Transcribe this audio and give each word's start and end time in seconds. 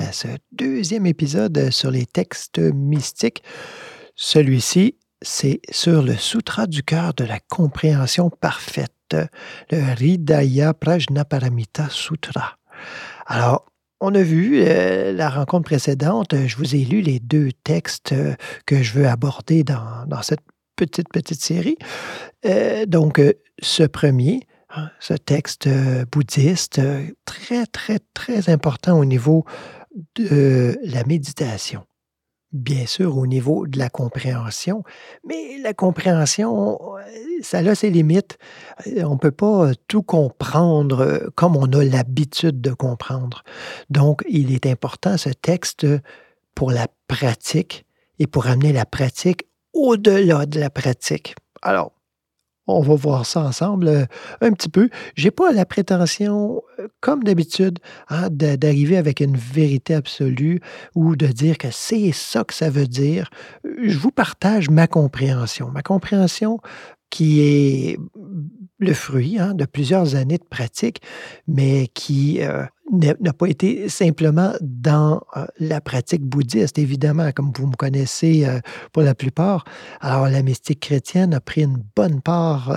À 0.00 0.12
ce 0.12 0.28
deuxième 0.52 1.06
épisode 1.06 1.70
sur 1.70 1.90
les 1.90 2.06
textes 2.06 2.58
mystiques. 2.58 3.42
Celui-ci, 4.14 4.96
c'est 5.22 5.60
sur 5.70 6.02
le 6.02 6.16
Sutra 6.16 6.66
du 6.66 6.82
cœur 6.82 7.14
de 7.14 7.24
la 7.24 7.38
compréhension 7.40 8.30
parfaite, 8.30 9.16
le 9.70 9.78
Hridaya 9.78 10.72
Prajnaparamita 10.74 11.88
Sutra. 11.90 12.56
Alors, 13.26 13.66
on 14.00 14.14
a 14.14 14.22
vu 14.22 14.62
euh, 14.62 15.12
la 15.12 15.28
rencontre 15.28 15.64
précédente, 15.64 16.34
je 16.46 16.56
vous 16.56 16.74
ai 16.74 16.84
lu 16.84 17.02
les 17.02 17.20
deux 17.20 17.50
textes 17.64 18.12
euh, 18.12 18.34
que 18.64 18.82
je 18.82 18.94
veux 18.94 19.06
aborder 19.06 19.62
dans, 19.62 20.22
cette 20.22 20.40
petite, 20.76 21.10
petite 21.10 21.42
série. 21.42 21.76
Euh, 22.46 22.86
donc, 22.86 23.20
ce 23.60 23.82
premier, 23.82 24.40
hein, 24.74 24.88
ce 25.00 25.12
texte 25.12 25.68
bouddhiste, 26.10 26.80
très, 27.26 27.66
très, 27.66 27.98
très 28.14 28.48
important 28.48 28.98
au 28.98 29.04
niveau 29.04 29.44
de 30.14 30.78
la 30.82 31.04
méditation. 31.04 31.84
Bien 32.52 32.86
sûr, 32.86 33.16
au 33.16 33.28
niveau 33.28 33.66
de 33.68 33.78
la 33.78 33.88
compréhension, 33.88 34.82
mais 35.24 35.58
la 35.62 35.72
compréhension, 35.72 36.96
euh, 36.96 37.00
ça 37.42 37.58
a 37.58 37.74
ses 37.76 37.90
limites. 37.90 38.38
Euh, 38.88 39.04
On 39.04 39.14
ne 39.14 39.18
peut 39.18 39.30
pas 39.30 39.68
euh, 39.68 39.72
tout 39.86 40.02
comprendre 40.02 41.00
euh, 41.00 41.28
comme 41.36 41.56
on 41.56 41.66
a 41.66 41.84
l'habitude 41.84 42.60
de 42.60 42.72
comprendre. 42.72 43.44
Donc, 43.88 44.24
il 44.28 44.52
est 44.52 44.66
important, 44.66 45.16
ce 45.16 45.28
texte, 45.28 45.86
pour 46.56 46.72
la 46.72 46.88
pratique 47.06 47.86
et 48.18 48.26
pour 48.26 48.48
amener 48.48 48.72
la 48.72 48.84
pratique 48.84 49.46
au-delà 49.72 50.46
de 50.46 50.58
la 50.58 50.70
pratique. 50.70 51.36
Alors, 51.62 51.92
on 52.76 52.82
va 52.82 52.94
voir 52.94 53.26
ça 53.26 53.42
ensemble 53.42 53.88
euh, 53.88 54.04
un 54.40 54.52
petit 54.52 54.68
peu. 54.68 54.88
Je 55.14 55.24
n'ai 55.24 55.30
pas 55.30 55.52
la 55.52 55.64
prétention, 55.64 56.62
euh, 56.78 56.88
comme 57.00 57.24
d'habitude, 57.24 57.78
hein, 58.08 58.28
d'arriver 58.30 58.96
avec 58.96 59.20
une 59.20 59.36
vérité 59.36 59.94
absolue 59.94 60.60
ou 60.94 61.16
de 61.16 61.26
dire 61.26 61.58
que 61.58 61.68
c'est 61.70 62.12
ça 62.12 62.44
que 62.44 62.54
ça 62.54 62.70
veut 62.70 62.86
dire. 62.86 63.30
Euh, 63.66 63.74
Je 63.82 63.98
vous 63.98 64.10
partage 64.10 64.70
ma 64.70 64.86
compréhension. 64.86 65.68
Ma 65.70 65.82
compréhension 65.82 66.60
qui 67.10 67.40
est 67.40 67.98
le 68.80 68.94
fruit 68.94 69.38
hein, 69.38 69.54
de 69.54 69.66
plusieurs 69.66 70.16
années 70.16 70.38
de 70.38 70.44
pratique, 70.44 71.02
mais 71.46 71.86
qui 71.88 72.42
euh, 72.42 72.64
n'a 72.90 73.32
pas 73.32 73.46
été 73.46 73.88
simplement 73.88 74.52
dans 74.62 75.20
euh, 75.36 75.46
la 75.58 75.80
pratique 75.80 76.22
bouddhiste, 76.22 76.78
évidemment, 76.78 77.30
comme 77.32 77.52
vous 77.54 77.66
me 77.66 77.76
connaissez 77.76 78.46
euh, 78.46 78.58
pour 78.92 79.02
la 79.02 79.14
plupart. 79.14 79.64
Alors, 80.00 80.28
la 80.28 80.42
mystique 80.42 80.80
chrétienne 80.80 81.34
a 81.34 81.40
pris 81.40 81.62
une 81.62 81.84
bonne 81.94 82.22
part 82.22 82.74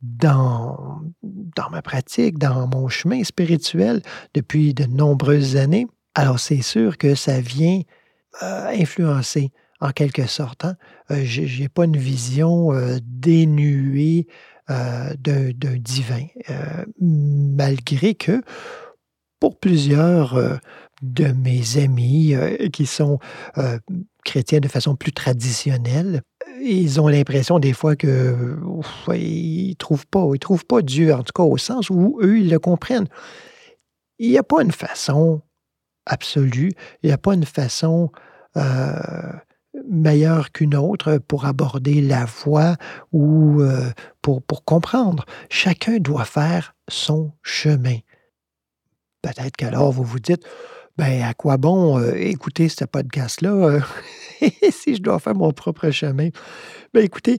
dans, 0.00 1.00
dans 1.22 1.70
ma 1.70 1.82
pratique, 1.82 2.38
dans 2.38 2.66
mon 2.66 2.88
chemin 2.88 3.22
spirituel 3.22 4.00
depuis 4.32 4.72
de 4.74 4.84
nombreuses 4.86 5.56
années. 5.56 5.86
Alors, 6.14 6.40
c'est 6.40 6.62
sûr 6.62 6.96
que 6.96 7.14
ça 7.14 7.40
vient 7.40 7.82
influencer 8.40 9.52
en 9.80 9.90
quelque 9.90 10.26
sorte. 10.26 10.64
hein. 10.64 10.76
J'ai 11.10 11.46
j'ai 11.46 11.68
pas 11.68 11.84
une 11.84 11.96
vision 11.96 12.70
dénuée 13.02 14.26
d'un 14.68 15.50
d'un 15.52 15.76
divin, 15.76 16.26
euh, 16.50 16.84
malgré 17.00 18.14
que 18.14 18.42
pour 19.44 19.58
plusieurs 19.58 20.34
euh, 20.36 20.56
de 21.02 21.26
mes 21.26 21.76
amis 21.76 22.34
euh, 22.34 22.68
qui 22.68 22.86
sont 22.86 23.18
euh, 23.58 23.78
chrétiens 24.24 24.60
de 24.60 24.68
façon 24.68 24.96
plus 24.96 25.12
traditionnelle, 25.12 26.22
ils 26.62 26.98
ont 26.98 27.08
l'impression 27.08 27.58
des 27.58 27.74
fois 27.74 27.94
que 27.94 28.56
ouf, 28.64 29.08
ils 29.12 29.76
trouvent 29.76 30.06
pas, 30.06 30.26
ils 30.32 30.38
trouvent 30.38 30.64
pas 30.64 30.80
Dieu, 30.80 31.12
en 31.12 31.22
tout 31.22 31.32
cas 31.34 31.42
au 31.42 31.58
sens 31.58 31.90
où 31.90 32.18
eux 32.22 32.38
ils 32.38 32.50
le 32.50 32.58
comprennent. 32.58 33.08
Il 34.18 34.30
n'y 34.30 34.38
a 34.38 34.42
pas 34.42 34.62
une 34.62 34.72
façon 34.72 35.42
absolue, 36.06 36.72
il 37.02 37.08
n'y 37.08 37.12
a 37.12 37.18
pas 37.18 37.34
une 37.34 37.44
façon 37.44 38.10
euh, 38.56 39.32
meilleure 39.88 40.52
qu'une 40.52 40.74
autre 40.74 41.18
pour 41.18 41.46
aborder 41.46 42.00
la 42.00 42.24
voie 42.24 42.76
ou 43.12 43.60
euh, 43.60 43.90
pour, 44.22 44.42
comprendre. 44.64 45.24
Chacun 45.50 45.98
doit 45.98 46.24
faire 46.24 46.74
son 46.88 47.32
chemin. 47.42 47.98
Peut-être 49.22 49.56
qu'alors 49.56 49.92
vous 49.92 50.04
vous 50.04 50.20
dites, 50.20 50.44
ben 50.96 51.22
à 51.22 51.34
quoi 51.34 51.56
bon 51.56 51.98
euh, 51.98 52.14
écouter 52.14 52.68
ce 52.68 52.84
podcast-là 52.84 53.50
euh, 53.50 53.80
si 54.70 54.96
je 54.96 55.02
dois 55.02 55.18
faire 55.18 55.34
mon 55.34 55.52
propre 55.52 55.90
chemin? 55.90 56.28
Ben 56.92 57.02
écoutez, 57.02 57.38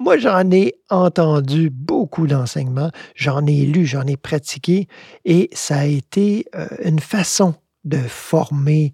moi, 0.00 0.18
j'en 0.18 0.50
ai 0.50 0.74
entendu 0.90 1.70
beaucoup 1.70 2.26
d'enseignements, 2.26 2.90
j'en 3.14 3.46
ai 3.46 3.64
lu, 3.64 3.86
j'en 3.86 4.06
ai 4.06 4.16
pratiqué, 4.16 4.88
et 5.24 5.48
ça 5.52 5.78
a 5.78 5.84
été 5.84 6.46
une 6.82 6.98
façon 6.98 7.54
de 7.84 7.98
former 7.98 8.92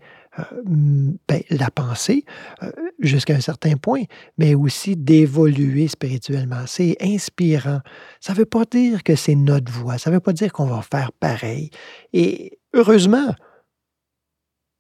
ben, 0.65 1.43
la 1.51 1.71
pensée 1.71 2.25
euh, 2.63 2.71
jusqu'à 2.99 3.35
un 3.35 3.41
certain 3.41 3.77
point, 3.77 4.03
mais 4.39 4.55
aussi 4.55 4.97
d'évoluer 4.97 5.89
spirituellement. 5.89 6.65
C'est 6.67 6.97
inspirant. 7.01 7.81
Ça 8.21 8.33
ne 8.33 8.39
veut 8.39 8.45
pas 8.45 8.65
dire 8.65 9.03
que 9.03 9.17
c'est 9.17 9.35
notre 9.35 9.71
voie, 9.71 9.99
ça 9.99 10.11
ne 10.11 10.17
veut 10.17 10.21
pas 10.21 10.33
dire 10.33 10.53
qu'on 10.53 10.67
va 10.67 10.83
faire 10.83 11.13
pareil. 11.13 11.71
Et 12.13 12.59
heureusement, 12.73 13.35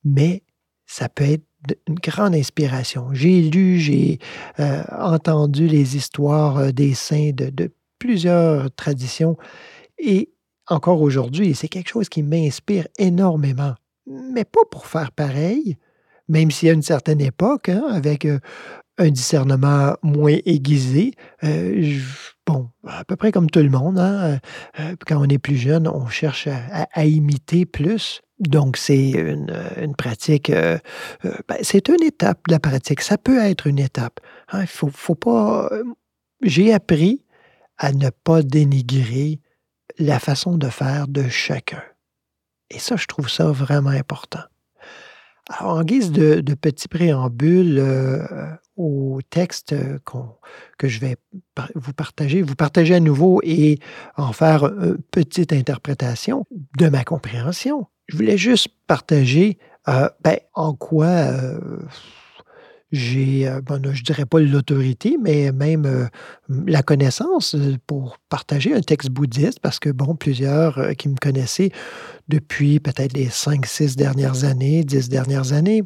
mais 0.05 0.43
ça 0.87 1.09
peut 1.09 1.25
être 1.25 1.45
une 1.89 1.95
grande 1.95 2.35
inspiration. 2.35 3.09
J'ai 3.13 3.43
lu, 3.43 3.79
j'ai 3.79 4.19
euh, 4.61 4.83
entendu 4.91 5.67
les 5.67 5.97
histoires 5.97 6.59
euh, 6.59 6.73
des 6.73 6.95
saints 6.95 7.31
de 7.33 7.73
plusieurs 7.99 8.71
traditions 8.75 9.39
et 9.99 10.31
encore 10.69 11.03
aujourd'hui, 11.03 11.55
c'est 11.55 11.69
quelque 11.69 11.89
chose 11.89 12.09
qui 12.09 12.23
m'inspire 12.23 12.89
énormément. 12.99 13.75
Mais 14.07 14.45
pas 14.45 14.61
pour 14.71 14.87
faire 14.87 15.13
pareil, 15.13 15.77
même 16.29 16.51
y 16.63 16.69
a 16.71 16.73
une 16.73 16.83
certaine 16.83 17.21
époque, 17.21 17.69
hein, 17.69 17.85
avec 17.91 18.25
euh, 18.25 18.39
un 18.99 19.11
discernement 19.11 19.97
moins 20.03 20.37
aiguisé. 20.47 21.15
euh, 21.45 21.99
bon, 22.47 22.71
à 22.87 23.05
peu 23.05 23.17
près 23.17 23.33
comme 23.33 23.51
tout 23.51 23.61
le 23.61 23.71
monde, 23.71 23.99
hein, 23.99 24.39
euh, 24.81 24.97
quand 25.07 25.19
on 25.21 25.29
est 25.29 25.39
plus 25.39 25.57
jeune, 25.57 25.89
on 25.89 26.07
cherche 26.09 26.47
à, 26.49 26.59
à- 26.73 26.89
à 26.93 27.05
imiter 27.07 27.67
plus. 27.67 28.21
Donc, 28.41 28.77
c'est 28.77 29.11
une, 29.11 29.95
pratique, 29.97 30.50
ben, 30.50 30.81
c'est 31.62 31.89
une 31.89 32.03
étape 32.03 32.41
de 32.49 32.53
la 32.55 32.61
pratique. 32.61 33.00
Ça 33.00 33.17
peut 33.17 33.39
être 33.39 33.67
une 33.69 33.79
étape. 33.79 34.21
hein, 34.53 34.62
Il 34.62 34.67
faut, 34.67 34.91
faut 34.93 35.15
pas. 35.15 35.71
J'ai 36.43 36.73
appris 36.75 37.25
à 37.79 37.93
ne 37.93 38.11
pas 38.11 38.43
dénigrer 38.43 39.41
la 39.99 40.19
façon 40.19 40.59
de 40.59 40.69
faire 40.69 41.09
de 41.09 41.29
chacun. 41.29 41.83
Et 42.70 42.78
ça, 42.78 42.96
je 42.96 43.06
trouve 43.06 43.28
ça 43.28 43.46
vraiment 43.46 43.90
important. 43.90 44.40
Alors, 45.50 45.75
en 45.75 45.84
guise 45.84 46.11
de, 46.11 46.40
petit 46.55 46.88
préambule 46.88 47.78
euh, 47.78 48.25
au 48.76 49.20
texte 49.28 49.75
euh, 49.75 49.99
que 50.78 50.88
je 50.88 51.00
vais 51.00 51.16
vous 51.75 51.93
partager, 51.93 52.40
vous 52.40 52.55
partager 52.55 52.94
à 52.94 53.00
nouveau 53.00 53.40
et 53.43 53.78
en 54.16 54.32
faire 54.32 54.64
une 54.64 54.96
petite 55.11 55.52
interprétation 55.52 56.46
de 56.78 56.88
ma 56.88 57.05
compréhension. 57.05 57.87
Je 58.08 58.16
voulais 58.16 58.38
juste 58.38 58.69
partager 58.87 59.58
euh, 59.88 60.08
ben, 60.22 60.38
en 60.55 60.75
quoi 60.75 61.06
euh, 61.06 61.78
j'ai, 62.94 63.49
euh, 63.49 63.61
bon, 63.61 63.82
je 63.93 64.05
dirais 64.05 64.25
pas 64.25 64.38
l'autorité, 64.38 65.19
mais 65.20 65.50
même 65.50 65.84
euh, 65.84 66.06
la 66.49 66.82
connaissance 66.82 67.56
euh, 67.56 67.76
pour 67.88 68.19
partager 68.28 68.72
un 68.72 68.81
texte 68.81 69.11
bouddhiste, 69.11 69.58
parce 69.61 69.81
que, 69.81 69.90
bon, 69.90 70.14
plusieurs 70.14 70.78
euh, 70.78 70.93
qui 70.93 71.08
me 71.08 71.16
connaissaient 71.16 71.70
depuis 72.29 72.81
peut-être 72.81 73.12
les 73.12 73.29
5, 73.29 73.67
6 73.67 73.97
dernières 73.97 74.44
années, 74.44 74.85
10 74.85 75.09
dernières 75.09 75.53
années, 75.53 75.82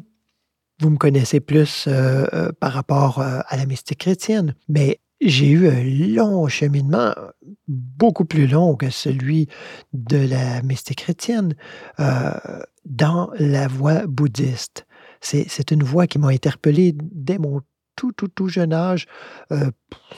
vous 0.79 0.89
me 0.89 0.97
connaissez 0.97 1.39
plus 1.39 1.85
euh, 1.87 2.25
euh, 2.33 2.51
par 2.59 2.71
rapport 2.71 3.19
euh, 3.19 3.39
à 3.47 3.57
la 3.57 3.65
mystique 3.65 3.99
chrétienne. 3.99 4.55
Mais 4.69 4.99
j'ai 5.21 5.49
eu 5.49 5.67
un 5.67 5.83
long 5.83 6.47
cheminement, 6.47 7.13
beaucoup 7.67 8.23
plus 8.23 8.47
long 8.47 8.75
que 8.75 8.89
celui 8.89 9.49
de 9.91 10.17
la 10.17 10.61
mystique 10.61 10.99
chrétienne, 10.99 11.55
dans 12.85 13.29
la 13.37 13.67
voie 13.67 14.07
bouddhiste. 14.07 14.85
C'est 15.19 15.71
une 15.71 15.83
voie 15.83 16.07
qui 16.07 16.19
m'a 16.19 16.29
interpellé 16.29 16.95
dès 16.95 17.37
mon 17.37 17.59
tout, 17.99 18.13
tout, 18.13 18.29
tout 18.29 18.47
jeune 18.47 18.71
âge, 18.71 19.07
euh, 19.51 19.71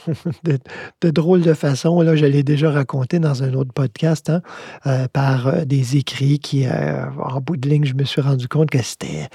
de, 0.44 0.56
de 1.00 1.10
drôle 1.10 1.42
de 1.42 1.52
façon. 1.52 2.00
Là, 2.00 2.14
je 2.14 2.26
l'ai 2.26 2.44
déjà 2.44 2.70
raconté 2.70 3.18
dans 3.18 3.42
un 3.42 3.54
autre 3.54 3.72
podcast, 3.72 4.30
hein, 4.30 4.40
euh, 4.86 5.08
par 5.12 5.48
euh, 5.48 5.64
des 5.64 5.96
écrits 5.96 6.38
qui, 6.38 6.64
en 6.68 7.40
bout 7.40 7.56
de 7.56 7.68
ligne, 7.68 7.84
je 7.84 7.94
me 7.94 8.04
suis 8.04 8.20
rendu 8.20 8.46
compte 8.46 8.70
que 8.70 8.80
c'était 8.80 9.28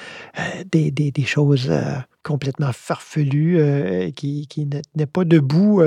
des, 0.71 1.25
choses 1.25 1.69
complètement 2.23 2.71
farfelues, 2.71 4.13
qui, 4.15 4.47
ne 4.57 4.79
tenaient 4.93 5.05
pas 5.05 5.25
debout, 5.25 5.83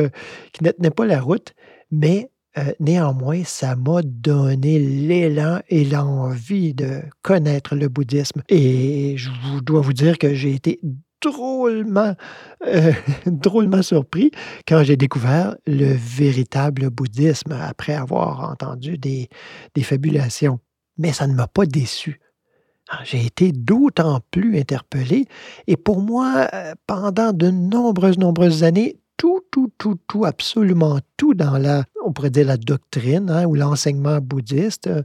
qui 0.53 0.63
ne 0.63 0.71
tenaient 0.71 0.91
pas 0.91 1.07
la 1.07 1.21
route. 1.21 1.55
Mais 1.91 2.31
néanmoins, 2.79 3.43
ça 3.45 3.75
m'a 3.75 4.03
donné 4.03 4.79
l'élan 4.79 5.61
et 5.69 5.85
l'envie 5.87 6.75
de 6.75 7.01
connaître 7.23 7.75
le 7.75 7.89
bouddhisme. 7.89 8.43
Et 8.51 9.17
je 9.17 9.31
vous 9.31 9.63
dois 9.63 9.81
vous 9.81 9.95
dire 9.95 10.19
que 10.19 10.35
j'ai 10.35 10.53
été 10.53 10.79
drôlement, 11.23 12.15
euh, 12.67 12.93
drôlement 13.27 13.83
surpris 13.83 14.31
quand 14.67 14.83
j'ai 14.83 14.97
découvert 14.97 15.57
le 15.67 15.93
véritable 15.95 16.91
bouddhisme 16.91 17.53
après 17.53 17.95
avoir 17.95 18.51
entendu 18.51 18.99
des, 18.99 19.29
des 19.75 19.83
fabulations. 19.83 20.61
Mais 20.99 21.13
ça 21.13 21.27
ne 21.27 21.35
m'a 21.35 21.47
pas 21.47 21.67
déçu. 21.67 22.21
Ah, 22.89 23.01
J'ai 23.05 23.25
été 23.25 23.53
d'autant 23.53 24.21
plus 24.33 24.59
interpellé. 24.59 25.27
Et 25.69 25.77
pour 25.77 26.01
moi, 26.01 26.49
euh, 26.53 26.75
pendant 26.87 27.33
de 27.33 27.49
nombreuses, 27.49 28.19
nombreuses 28.19 28.65
années, 28.65 28.97
tout, 29.17 29.41
tout, 29.53 29.71
tout, 29.79 29.97
tout, 30.09 30.25
absolument 30.25 30.99
tout 31.17 31.35
dans 31.35 31.59
la, 31.59 31.85
on 32.05 32.13
pourrait 32.13 32.31
dire 32.31 32.47
la 32.47 32.57
doctrine 32.57 33.31
hein, 33.31 33.45
ou 33.45 33.55
l'enseignement 33.55 34.19
bouddhiste 34.21 34.89
euh, 34.89 35.03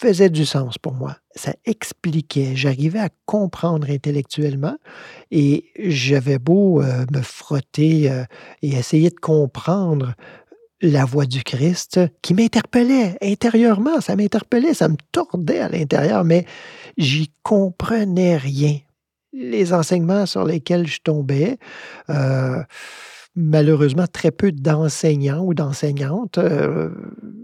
faisait 0.00 0.30
du 0.30 0.46
sens 0.46 0.78
pour 0.78 0.94
moi. 0.94 1.16
Ça 1.34 1.52
expliquait. 1.66 2.56
J'arrivais 2.56 3.00
à 3.00 3.10
comprendre 3.26 3.90
intellectuellement 3.90 4.76
et 5.30 5.66
j'avais 5.78 6.38
beau 6.38 6.80
euh, 6.80 7.04
me 7.12 7.20
frotter 7.20 8.10
euh, 8.10 8.24
et 8.62 8.70
essayer 8.70 9.10
de 9.10 9.20
comprendre 9.20 10.14
la 10.80 11.04
voix 11.04 11.26
du 11.26 11.42
Christ 11.42 12.00
qui 12.22 12.32
m'interpellait 12.32 13.18
intérieurement. 13.20 14.00
Ça 14.00 14.16
m'interpellait, 14.16 14.72
ça 14.72 14.88
me 14.88 14.96
tordait 15.12 15.60
à 15.60 15.68
l'intérieur, 15.68 16.24
mais 16.24 16.46
j'y 16.96 17.30
comprenais 17.42 18.38
rien. 18.38 18.78
Les 19.34 19.74
enseignements 19.74 20.24
sur 20.24 20.44
lesquels 20.44 20.86
je 20.86 21.00
tombais, 21.04 21.58
euh, 22.08 22.62
malheureusement, 23.36 24.06
très 24.06 24.30
peu 24.30 24.52
d'enseignants 24.52 25.42
ou 25.44 25.54
d'enseignantes, 25.54 26.38
euh, 26.38 26.90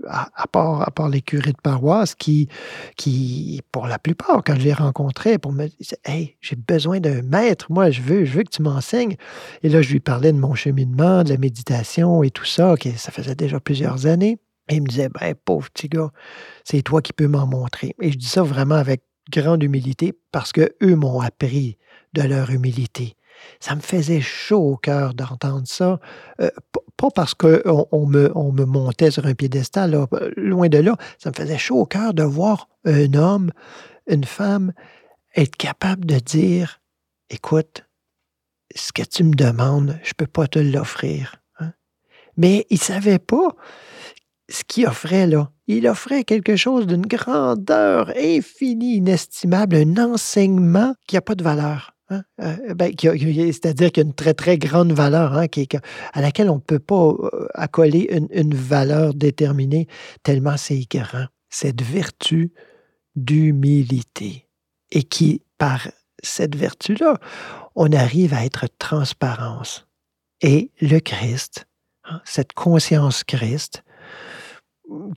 à, 0.08 0.46
part, 0.46 1.08
les 1.08 1.22
curés 1.22 1.52
de 1.52 1.60
paroisse, 1.62 2.14
qui, 2.14 2.48
qui, 2.96 3.60
pour 3.72 3.86
la 3.86 3.98
plupart, 3.98 4.42
quand 4.44 4.54
je 4.56 4.64
les 4.64 4.72
rencontrais, 4.72 5.38
pour 5.38 5.52
me 5.52 5.66
dire 5.66 5.98
Hey, 6.04 6.36
j'ai 6.40 6.56
besoin 6.56 7.00
d'un 7.00 7.22
maître, 7.22 7.66
moi, 7.70 7.90
je 7.90 8.02
veux, 8.02 8.24
je 8.24 8.38
veux 8.38 8.42
que 8.42 8.50
tu 8.50 8.62
m'enseignes. 8.62 9.16
Et 9.62 9.68
là, 9.68 9.82
je 9.82 9.92
lui 9.92 10.00
parlais 10.00 10.32
de 10.32 10.38
mon 10.38 10.54
cheminement, 10.54 11.22
de 11.22 11.30
la 11.30 11.38
méditation 11.38 12.22
et 12.22 12.30
tout 12.30 12.44
ça, 12.44 12.74
que 12.76 12.90
ça 12.96 13.12
faisait 13.12 13.34
déjà 13.34 13.60
plusieurs 13.60 14.06
années. 14.06 14.38
Et 14.68 14.76
il 14.76 14.82
me 14.82 14.88
disait 14.88 15.08
Ben, 15.08 15.34
pauvre 15.44 15.70
petit 15.70 15.88
gars, 15.88 16.10
c'est 16.64 16.82
toi 16.82 17.00
qui 17.02 17.12
peux 17.12 17.28
m'en 17.28 17.46
montrer. 17.46 17.94
Et 18.00 18.10
je 18.10 18.18
dis 18.18 18.26
ça 18.26 18.42
vraiment 18.42 18.74
avec 18.74 19.02
grande 19.30 19.62
humilité 19.62 20.14
parce 20.32 20.52
que 20.52 20.74
eux 20.82 20.94
m'ont 20.94 21.20
appris 21.20 21.78
de 22.12 22.22
leur 22.22 22.50
humilité. 22.50 23.14
Ça 23.60 23.74
me 23.74 23.80
faisait 23.80 24.20
chaud 24.20 24.72
au 24.72 24.76
cœur 24.76 25.14
d'entendre 25.14 25.66
ça. 25.66 26.00
Euh, 26.40 26.50
pas 26.96 27.10
parce 27.14 27.34
qu'on 27.34 27.86
on 27.92 28.06
me, 28.06 28.30
on 28.36 28.52
me 28.52 28.64
montait 28.64 29.10
sur 29.10 29.26
un 29.26 29.34
piédestal, 29.34 29.94
euh, 29.94 30.06
loin 30.36 30.68
de 30.68 30.78
là. 30.78 30.96
Ça 31.18 31.30
me 31.30 31.34
faisait 31.34 31.58
chaud 31.58 31.80
au 31.80 31.86
cœur 31.86 32.14
de 32.14 32.22
voir 32.22 32.68
un 32.84 33.12
homme, 33.14 33.50
une 34.06 34.24
femme 34.24 34.72
être 35.34 35.56
capable 35.56 36.04
de 36.06 36.18
dire 36.18 36.80
Écoute, 37.30 37.84
ce 38.74 38.92
que 38.92 39.02
tu 39.02 39.24
me 39.24 39.34
demandes, 39.34 39.98
je 40.02 40.10
ne 40.10 40.14
peux 40.16 40.26
pas 40.26 40.46
te 40.46 40.58
l'offrir. 40.58 41.36
hein. 41.58 41.72
Mais 42.36 42.66
il 42.70 42.74
ne 42.74 42.80
savait 42.80 43.18
pas 43.18 43.56
ce 44.48 44.62
qu'il 44.64 44.86
offrait 44.86 45.26
là. 45.26 45.50
Il 45.66 45.88
offrait 45.88 46.24
quelque 46.24 46.54
chose 46.54 46.86
d'une 46.86 47.06
grandeur 47.06 48.12
infinie, 48.16 48.96
inestimable, 48.96 49.76
un 49.76 49.96
enseignement 49.98 50.94
qui 51.08 51.16
n'a 51.16 51.20
pas 51.20 51.34
de 51.34 51.42
valeur. 51.42 51.95
Hein? 52.10 52.22
Euh, 52.40 52.74
ben, 52.74 52.92
C'est-à-dire 52.98 53.92
qu'il 53.92 54.02
y 54.02 54.06
a 54.06 54.08
une 54.08 54.14
très, 54.14 54.34
très 54.34 54.58
grande 54.58 54.92
valeur 54.92 55.36
hein, 55.36 55.46
à 56.12 56.20
laquelle 56.20 56.50
on 56.50 56.56
ne 56.56 56.60
peut 56.60 56.78
pas 56.78 57.08
euh, 57.10 57.48
accoler 57.54 58.08
une, 58.30 58.54
valeur 58.54 59.14
déterminée, 59.14 59.86
tellement 60.22 60.56
c'est 60.56 60.86
grand. 60.90 61.26
Cette 61.48 61.82
vertu 61.82 62.52
d'humilité. 63.14 64.48
Et 64.90 65.02
qui, 65.02 65.42
par 65.58 65.88
cette 66.22 66.54
vertu-là, 66.54 67.18
on 67.74 67.92
arrive 67.92 68.34
à 68.34 68.44
être 68.44 68.66
transparence. 68.78 69.86
Et 70.42 70.70
le 70.80 70.98
Christ, 71.00 71.66
hein, 72.04 72.20
cette 72.24 72.52
conscience 72.52 73.24
Christ, 73.24 73.82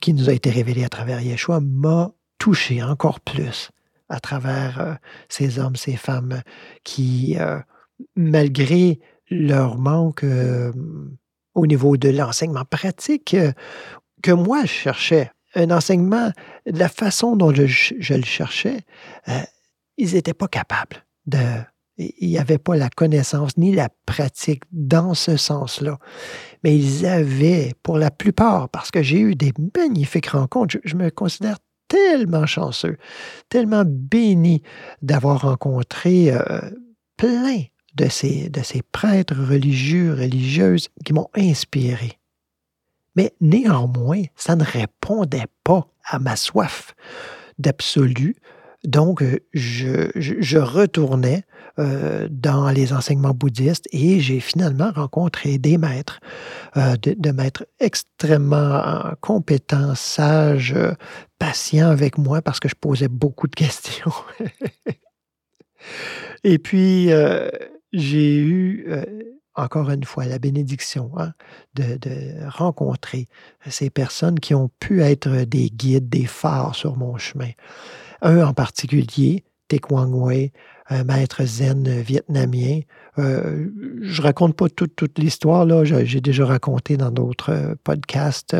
qui 0.00 0.14
nous 0.14 0.28
a 0.28 0.32
été 0.32 0.50
révélée 0.50 0.84
à 0.84 0.88
travers 0.88 1.20
Yeshua, 1.20 1.60
m'a 1.60 2.12
touché 2.38 2.82
encore 2.82 3.20
plus 3.20 3.70
à 4.10 4.20
travers 4.20 4.80
euh, 4.80 4.94
ces 5.28 5.58
hommes, 5.58 5.76
ces 5.76 5.96
femmes 5.96 6.42
qui, 6.84 7.36
euh, 7.38 7.58
malgré 8.16 9.00
leur 9.30 9.78
manque 9.78 10.24
euh, 10.24 10.72
au 11.54 11.66
niveau 11.66 11.96
de 11.96 12.10
l'enseignement 12.10 12.64
pratique, 12.64 13.34
euh, 13.34 13.52
que 14.22 14.32
moi 14.32 14.62
je 14.62 14.72
cherchais, 14.72 15.30
un 15.54 15.70
enseignement, 15.70 16.30
de 16.66 16.78
la 16.78 16.88
façon 16.88 17.36
dont 17.36 17.52
je, 17.54 18.14
le 18.14 18.24
cherchais, 18.24 18.80
euh, 19.28 19.40
ils 19.96 20.14
n'étaient 20.14 20.34
pas 20.34 20.48
capables 20.48 21.04
de... 21.26 21.38
Il 22.02 22.30
n'y 22.30 22.38
avait 22.38 22.56
pas 22.56 22.76
la 22.76 22.88
connaissance 22.88 23.58
ni 23.58 23.74
la 23.74 23.90
pratique 24.06 24.62
dans 24.72 25.12
ce 25.12 25.36
sens-là. 25.36 25.98
Mais 26.64 26.74
ils 26.74 27.04
avaient, 27.04 27.74
pour 27.82 27.98
la 27.98 28.10
plupart, 28.10 28.70
parce 28.70 28.90
que 28.90 29.02
j'ai 29.02 29.20
eu 29.20 29.34
des 29.34 29.52
magnifiques 29.76 30.28
rencontres, 30.28 30.78
je 30.82 30.96
me 30.96 31.10
considère 31.10 31.58
tellement 31.90 32.46
chanceux, 32.46 32.96
tellement 33.50 33.82
béni 33.84 34.62
d'avoir 35.02 35.42
rencontré 35.42 36.32
euh, 36.32 36.60
plein 37.16 37.64
de 37.96 38.08
ces, 38.08 38.48
prêtres 38.92 39.34
religieux, 39.34 40.14
religieuses 40.14 40.88
qui 41.04 41.12
m'ont 41.12 41.28
inspiré. 41.36 42.18
Mais 43.16 43.34
néanmoins, 43.40 44.22
ça 44.36 44.54
ne 44.54 44.64
répondait 44.64 45.48
pas 45.64 45.86
à 46.04 46.20
ma 46.20 46.36
soif 46.36 46.94
d'absolu. 47.58 48.36
Donc, 48.84 49.20
euh, 49.20 49.40
je, 49.52 50.10
je, 50.14 50.58
retournais 50.58 51.42
euh, 51.78 52.28
dans 52.30 52.70
les 52.70 52.92
enseignements 52.92 53.34
bouddhistes 53.34 53.88
et 53.92 54.20
j'ai 54.20 54.40
finalement 54.40 54.92
rencontré 54.94 55.58
des 55.58 55.76
maîtres, 55.76 56.20
de, 56.76 57.30
maîtres 57.32 57.66
extrêmement 57.80 59.12
compétents, 59.20 59.94
sages, 59.94 60.74
patients 61.40 61.90
avec 61.90 62.18
moi 62.18 62.42
parce 62.42 62.60
que 62.60 62.68
je 62.68 62.76
posais 62.76 63.08
beaucoup 63.08 63.48
de 63.48 63.56
questions. 63.56 64.12
et 66.44 66.58
puis, 66.58 67.10
euh, 67.10 67.48
j'ai 67.92 68.36
eu 68.36 68.84
euh, 68.88 69.04
encore 69.56 69.90
une 69.90 70.04
fois 70.04 70.26
la 70.26 70.38
bénédiction 70.38 71.10
hein, 71.16 71.32
de, 71.74 71.98
rencontrer 72.48 73.26
ces 73.68 73.90
personnes 73.90 74.38
qui 74.38 74.54
ont 74.54 74.70
pu 74.78 75.02
être 75.02 75.44
des 75.44 75.70
guides, 75.70 76.08
des 76.08 76.26
phares 76.26 76.76
sur 76.76 76.96
mon 76.96 77.16
chemin. 77.16 77.50
Un 78.20 78.44
en 78.44 78.52
particulier, 78.52 79.44
Tek 79.68 79.90
Wang 79.90 80.14
Wei, 80.14 80.52
un 80.90 81.04
maître 81.04 81.44
zen 81.44 81.88
vietnamien. 82.00 82.80
Euh, 83.18 83.68
je 84.02 84.22
raconte 84.22 84.54
pas 84.54 84.68
toute, 84.68 84.94
toute 84.94 85.18
l'histoire, 85.18 85.64
là. 85.64 85.84
J'ai 85.84 86.20
déjà 86.20 86.44
raconté 86.44 86.96
dans 86.96 87.10
d'autres 87.10 87.76
podcasts 87.82 88.56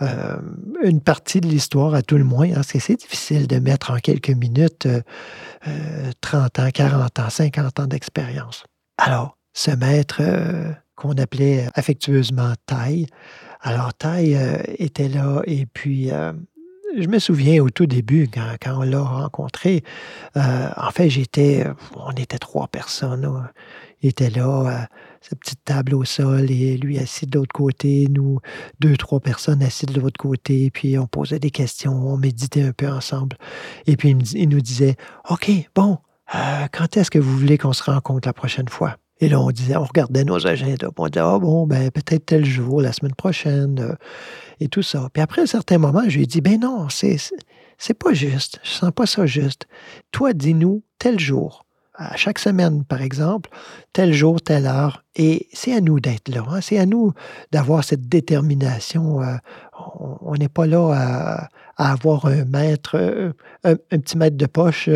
euh, 0.00 0.36
une 0.82 1.00
partie 1.00 1.40
de 1.40 1.48
l'histoire, 1.48 1.94
à 1.94 2.02
tout 2.02 2.18
le 2.18 2.24
moins, 2.24 2.50
hein, 2.50 2.56
parce 2.56 2.72
que 2.72 2.78
c'est 2.78 2.96
difficile 2.96 3.46
de 3.46 3.58
mettre 3.58 3.90
en 3.90 3.96
quelques 3.96 4.30
minutes 4.30 4.86
euh, 4.86 6.12
30 6.20 6.58
ans, 6.60 6.68
40 6.72 7.18
ans, 7.18 7.30
50 7.30 7.80
ans 7.80 7.86
d'expérience. 7.86 8.64
Alors, 8.98 9.36
ce 9.54 9.70
maître 9.70 10.18
euh, 10.20 10.70
qu'on 10.96 11.12
appelait 11.12 11.68
affectueusement 11.74 12.52
Tai, 12.66 13.06
alors 13.60 13.92
euh, 14.04 14.62
était 14.78 15.08
là 15.08 15.42
et 15.46 15.66
puis 15.66 16.10
euh, 16.10 16.32
je 16.96 17.08
me 17.08 17.18
souviens 17.18 17.62
au 17.62 17.70
tout 17.70 17.86
début, 17.86 18.28
quand, 18.28 18.78
on 18.78 18.82
l'a 18.82 19.00
rencontré, 19.00 19.82
euh, 20.36 20.68
en 20.76 20.90
fait, 20.90 21.10
j'étais, 21.10 21.66
on 21.96 22.12
était 22.12 22.38
trois 22.38 22.68
personnes. 22.68 23.22
là. 23.22 23.52
Il 24.02 24.10
était 24.10 24.30
là, 24.30 24.66
euh, 24.66 24.96
sa 25.22 25.34
petite 25.36 25.64
table 25.64 25.94
au 25.94 26.04
sol, 26.04 26.50
et 26.50 26.76
lui 26.76 26.98
assis 26.98 27.26
de 27.26 27.38
l'autre 27.38 27.54
côté, 27.54 28.06
nous, 28.10 28.40
deux, 28.80 28.96
trois 28.96 29.20
personnes 29.20 29.62
assises 29.62 29.88
de 29.88 30.00
l'autre 30.00 30.18
côté, 30.18 30.70
puis 30.70 30.98
on 30.98 31.06
posait 31.06 31.38
des 31.38 31.50
questions, 31.50 31.92
on 31.92 32.18
méditait 32.18 32.62
un 32.62 32.72
peu 32.72 32.88
ensemble. 32.88 33.36
Et 33.86 33.96
puis 33.96 34.10
il 34.34 34.48
nous 34.48 34.60
disait, 34.60 34.96
OK, 35.30 35.50
bon, 35.74 35.98
euh, 36.34 36.66
quand 36.72 36.96
est-ce 36.96 37.10
que 37.10 37.18
vous 37.18 37.38
voulez 37.38 37.58
qu'on 37.58 37.72
se 37.72 37.82
rencontre 37.82 38.28
la 38.28 38.34
prochaine 38.34 38.68
fois? 38.68 38.96
Et 39.20 39.28
là, 39.28 39.40
on 39.40 39.50
disait, 39.50 39.76
on 39.76 39.84
regardait 39.84 40.24
nos 40.24 40.46
agendas, 40.46 40.88
on 40.96 41.06
disait, 41.08 41.24
ah 41.24 41.38
bon, 41.38 41.66
ben 41.66 41.90
peut-être 41.90 42.26
tel 42.26 42.44
jour, 42.44 42.80
la 42.82 42.92
semaine 42.92 43.14
prochaine, 43.14 43.78
euh, 43.80 43.94
et 44.60 44.68
tout 44.68 44.82
ça. 44.82 45.08
Puis 45.12 45.22
après 45.22 45.42
un 45.42 45.46
certain 45.46 45.78
moment, 45.78 46.02
je 46.08 46.16
lui 46.16 46.24
ai 46.24 46.26
dit, 46.26 46.40
ben 46.40 46.58
non, 46.60 46.88
c'est 46.88 47.16
c'est- 47.78 47.94
pas 47.94 48.12
juste, 48.12 48.60
je 48.64 48.70
sens 48.70 48.92
pas 48.92 49.06
ça 49.06 49.26
juste. 49.26 49.66
Toi, 50.10 50.32
dis-nous 50.32 50.82
tel 50.98 51.18
jour, 51.20 51.64
à 51.94 52.16
chaque 52.16 52.38
semaine, 52.40 52.84
par 52.84 53.02
exemple, 53.02 53.50
tel 53.92 54.12
jour, 54.12 54.40
telle 54.42 54.66
heure, 54.66 55.04
et 55.14 55.48
c'est 55.52 55.72
à 55.74 55.80
nous 55.80 56.00
d'être 56.00 56.28
là, 56.28 56.44
hein, 56.50 56.60
c'est 56.60 56.78
à 56.78 56.86
nous 56.86 57.12
d'avoir 57.52 57.84
cette 57.84 58.08
détermination. 58.08 59.22
euh, 59.22 59.36
on 60.22 60.34
n'est 60.34 60.48
pas 60.48 60.66
là 60.66 61.48
à, 61.76 61.92
avoir 61.92 62.26
un 62.26 62.44
maître, 62.44 62.96
euh, 62.96 63.32
un, 63.64 63.76
petit 63.76 64.16
maître 64.16 64.36
de 64.36 64.46
poche 64.46 64.88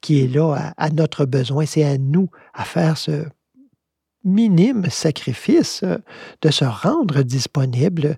qui 0.00 0.22
est 0.24 0.28
là 0.28 0.54
à, 0.76 0.86
à 0.86 0.90
notre 0.90 1.24
besoin, 1.24 1.66
c'est 1.66 1.84
à 1.84 1.98
nous 1.98 2.30
à 2.54 2.64
faire 2.64 2.96
ce 2.96 3.24
minime 4.24 4.86
sacrifice 4.90 5.82
euh, 5.82 5.98
de 6.42 6.50
se 6.50 6.64
rendre 6.64 7.22
disponible 7.22 8.16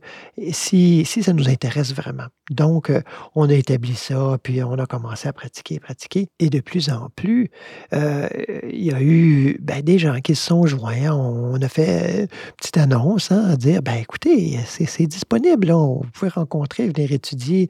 si, 0.50 1.04
ça 1.04 1.32
nous 1.32 1.48
intéresse 1.48 1.94
vraiment. 1.94 2.26
Donc, 2.50 2.90
euh, 2.90 3.02
on 3.34 3.48
a 3.48 3.54
établi 3.54 3.94
ça, 3.94 4.38
puis 4.42 4.62
on 4.62 4.74
a 4.74 4.86
commencé 4.86 5.28
à 5.28 5.32
pratiquer, 5.32 5.78
pratiquer. 5.78 6.28
Et 6.38 6.50
de 6.50 6.60
plus 6.60 6.90
en 6.90 7.08
plus, 7.14 7.50
euh, 7.92 8.28
il 8.70 8.84
y 8.84 8.92
a 8.92 9.00
eu 9.00 9.58
ben, 9.60 9.82
des 9.82 9.98
gens 9.98 10.20
qui 10.20 10.34
se 10.34 10.46
sont 10.46 10.66
joints. 10.66 11.10
On, 11.10 11.60
a 11.60 11.68
fait 11.68 12.22
une 12.22 12.28
petite 12.56 12.78
annonce 12.78 13.30
hein, 13.30 13.44
à 13.52 13.56
dire, 13.56 13.82
ben 13.82 13.94
écoutez, 13.94 14.58
c'est 14.66 15.06
disponible. 15.06 15.70
Vous 15.70 16.02
pouvez 16.12 16.30
rencontrer, 16.30 16.88
venir 16.88 17.12
étudier 17.12 17.68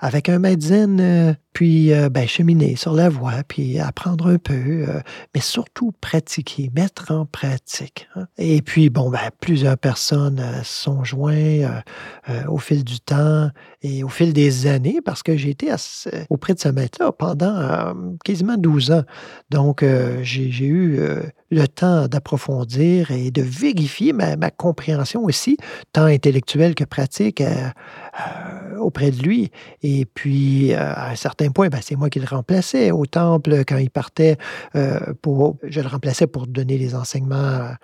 avec 0.00 0.28
un 0.28 0.42
euh, 0.44 1.34
puis 1.56 1.90
euh, 1.94 2.10
ben, 2.10 2.28
cheminer 2.28 2.76
sur 2.76 2.92
la 2.92 3.08
voie, 3.08 3.42
puis 3.48 3.78
apprendre 3.78 4.26
un 4.26 4.36
peu, 4.36 4.52
euh, 4.52 5.00
mais 5.34 5.40
surtout 5.40 5.90
pratiquer, 6.02 6.70
mettre 6.76 7.12
en 7.12 7.24
pratique. 7.24 8.10
hein. 8.14 8.26
Et 8.36 8.60
puis, 8.60 8.90
bon, 8.90 9.08
ben, 9.08 9.30
plusieurs 9.40 9.78
personnes 9.78 10.38
euh, 10.38 10.62
sont 10.64 11.02
joints 11.02 11.34
euh, 11.34 12.44
au 12.48 12.58
fil 12.58 12.84
du 12.84 13.00
temps 13.00 13.48
et 13.80 14.04
au 14.04 14.10
fil 14.10 14.34
des 14.34 14.66
années, 14.66 14.98
parce 15.02 15.22
que 15.22 15.34
j'ai 15.38 15.48
été 15.48 15.72
auprès 16.28 16.52
de 16.52 16.60
ce 16.60 16.68
maître-là 16.68 17.10
pendant 17.12 17.94
quasiment 18.22 18.58
12 18.58 18.90
ans. 18.90 19.04
Donc, 19.48 19.84
j'ai 20.22 20.66
eu 20.66 21.00
le 21.50 21.68
temps 21.68 22.08
d'approfondir 22.08 23.12
et 23.12 23.30
de 23.30 23.42
vérifier 23.42 24.12
ma, 24.12 24.34
ma 24.36 24.50
compréhension 24.50 25.22
aussi, 25.22 25.56
tant 25.92 26.04
intellectuelle 26.04 26.74
que 26.74 26.82
pratique, 26.82 27.42
auprès 28.80 29.12
de 29.12 29.22
lui. 29.22 29.52
Et 29.82 30.04
puis, 30.04 30.74
à 30.74 31.10
un 31.10 31.14
certain 31.14 31.45
point, 31.50 31.68
ben, 31.68 31.80
c'est 31.82 31.96
moi 31.96 32.10
qui 32.10 32.20
le 32.20 32.26
remplaçais 32.26 32.90
au 32.90 33.06
temple 33.06 33.64
quand 33.64 33.76
il 33.76 33.90
partait. 33.90 34.36
euh, 34.74 35.14
pour, 35.22 35.56
je 35.62 35.80
le 35.80 35.88
remplaçais 35.88 36.26
pour 36.26 36.46
donner 36.46 36.78
les 36.78 36.94
enseignements 36.94 37.36
euh, 37.36 37.74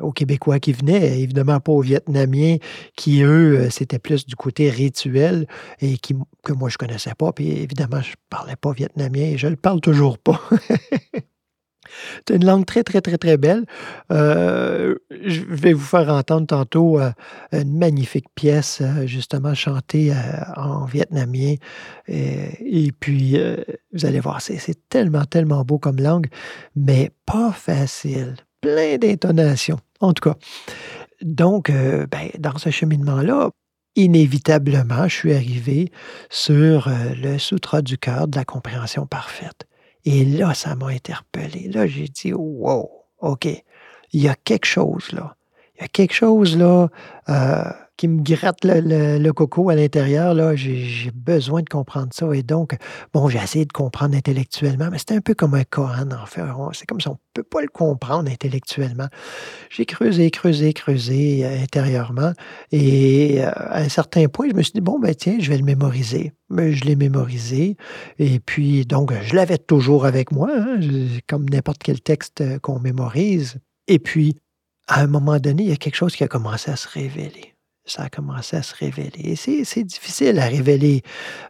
aux 0.00 0.12
Québécois 0.12 0.60
qui 0.60 0.72
venaient, 0.72 1.20
évidemment 1.20 1.60
pas 1.60 1.72
aux 1.72 1.80
Vietnamiens 1.80 2.56
qui, 2.96 3.22
eux, 3.22 3.58
euh, 3.58 3.70
c'était 3.70 3.98
plus 3.98 4.26
du 4.26 4.36
côté 4.36 4.70
rituel 4.70 5.46
et 5.80 5.98
qui, 5.98 6.14
que 6.42 6.52
moi, 6.52 6.68
je 6.68 6.78
connaissais 6.78 7.14
pas. 7.16 7.32
Puis 7.32 7.50
évidemment, 7.50 8.00
je 8.00 8.14
parlais 8.30 8.56
pas 8.56 8.72
vietnamien 8.72 9.22
et 9.22 9.38
je 9.38 9.48
le 9.48 9.56
parle 9.56 9.80
toujours 9.80 10.18
pas. 10.18 10.40
C'est 12.26 12.36
une 12.36 12.44
langue 12.44 12.66
très, 12.66 12.82
très, 12.82 13.00
très, 13.00 13.18
très 13.18 13.36
belle. 13.36 13.64
Euh, 14.12 14.94
je 15.10 15.42
vais 15.42 15.72
vous 15.72 15.84
faire 15.84 16.08
entendre 16.08 16.46
tantôt 16.46 17.00
euh, 17.00 17.10
une 17.52 17.78
magnifique 17.78 18.26
pièce, 18.34 18.80
euh, 18.80 19.06
justement 19.06 19.54
chantée 19.54 20.12
en 20.56 20.84
vietnamien. 20.84 21.54
Et, 22.08 22.92
puis, 22.98 23.38
vous 23.92 24.06
allez 24.06 24.20
voir, 24.20 24.40
c'est 24.40 24.88
tellement, 24.88 25.24
tellement 25.24 25.64
beau 25.64 25.78
comme 25.78 26.00
langue, 26.00 26.26
mais 26.76 27.10
pas 27.26 27.52
facile. 27.52 28.36
Plein 28.60 28.96
d'intonations. 28.98 29.78
En 30.00 30.12
tout 30.12 30.30
cas, 30.30 30.36
donc, 31.22 31.70
ben, 31.70 32.30
dans 32.38 32.58
ce 32.58 32.70
cheminement-là, 32.70 33.50
inévitablement, 33.96 35.08
je 35.08 35.14
suis 35.14 35.34
arrivé 35.34 35.92
sur 36.30 36.88
le 36.90 37.38
Sutra 37.38 37.82
du 37.82 37.98
cœur 37.98 38.28
de 38.28 38.36
la 38.36 38.44
compréhension 38.44 39.06
parfaite. 39.06 39.66
Et 40.04 40.24
là, 40.24 40.54
ça 40.54 40.74
m'a 40.74 40.88
interpellé. 40.88 41.68
Là, 41.68 41.86
j'ai 41.86 42.08
dit, 42.08 42.32
wow, 42.32 42.90
OK, 43.18 43.46
il 43.46 44.22
y 44.22 44.28
a 44.28 44.34
quelque 44.34 44.66
chose 44.66 45.12
là. 45.12 45.36
Il 45.76 45.82
y 45.82 45.84
a 45.84 45.88
quelque 45.88 46.14
chose 46.14 46.56
là 46.56 46.88
euh, 47.28 47.64
qui 47.96 48.06
me 48.08 48.22
gratte 48.22 48.64
le, 48.64 49.18
le- 49.18 49.32
coco 49.32 49.70
à 49.70 49.74
l'intérieur. 49.74 50.34
Là, 50.34 50.54
j'ai 50.54 51.10
besoin 51.12 51.62
de 51.62 51.68
comprendre 51.68 52.08
ça. 52.12 52.32
Et 52.32 52.42
donc, 52.42 52.76
bon, 53.12 53.28
j'ai 53.28 53.38
essayé 53.38 53.64
de 53.64 53.72
comprendre 53.72 54.16
intellectuellement, 54.16 54.88
mais 54.90 54.98
c'est 54.98 55.12
un 55.16 55.20
peu 55.20 55.34
comme 55.34 55.54
un 55.54 55.64
Kohan, 55.64 56.10
en 56.12 56.26
fait. 56.26 56.42
C'est 56.72 56.86
comme 56.86 57.00
si 57.00 57.08
on 57.08 57.12
ne 57.12 57.16
peut 57.34 57.42
pas 57.42 57.60
le 57.62 57.68
comprendre 57.68 58.30
intellectuellement. 58.30 59.08
J'ai 59.70 59.84
creusé, 59.86 60.30
creusé, 60.30 60.72
creusé 60.72 61.44
euh, 61.44 61.62
intérieurement. 61.62 62.32
Et 62.70 63.44
euh, 63.44 63.50
à 63.54 63.78
un 63.80 63.88
certain 63.88 64.26
point, 64.28 64.48
je 64.50 64.54
me 64.54 64.62
suis 64.62 64.72
dit, 64.72 64.80
bon, 64.80 64.98
ben 65.00 65.14
tiens, 65.14 65.36
je 65.40 65.50
vais 65.50 65.58
le 65.58 65.64
mémoriser. 65.64 66.32
Mais 66.50 66.72
je 66.72 66.84
l'ai 66.84 66.94
mémorisé. 66.96 67.76
Et 68.20 68.38
puis, 68.38 68.86
donc, 68.86 69.12
je 69.22 69.34
l'avais 69.34 69.58
toujours 69.58 70.04
avec 70.06 70.30
moi, 70.30 70.50
hein, 70.52 70.78
comme 71.28 71.48
n'importe 71.48 71.82
quel 71.82 72.00
texte 72.00 72.44
qu'on 72.60 72.78
mémorise. 72.78 73.56
Et 73.88 73.98
puis, 73.98 74.36
à 74.86 75.00
un 75.00 75.06
moment 75.06 75.38
donné, 75.38 75.64
il 75.64 75.68
y 75.70 75.72
a 75.72 75.76
quelque 75.76 75.96
chose 75.96 76.14
qui 76.16 76.24
a 76.24 76.28
commencé 76.28 76.70
à 76.70 76.76
se 76.76 76.88
révéler. 76.88 77.54
Ça 77.86 78.04
a 78.04 78.08
commencé 78.08 78.56
à 78.56 78.62
se 78.62 78.74
révéler. 78.74 79.32
Et 79.32 79.36
c'est 79.36 79.84
difficile 79.84 80.38
à 80.38 80.46
révéler 80.46 81.02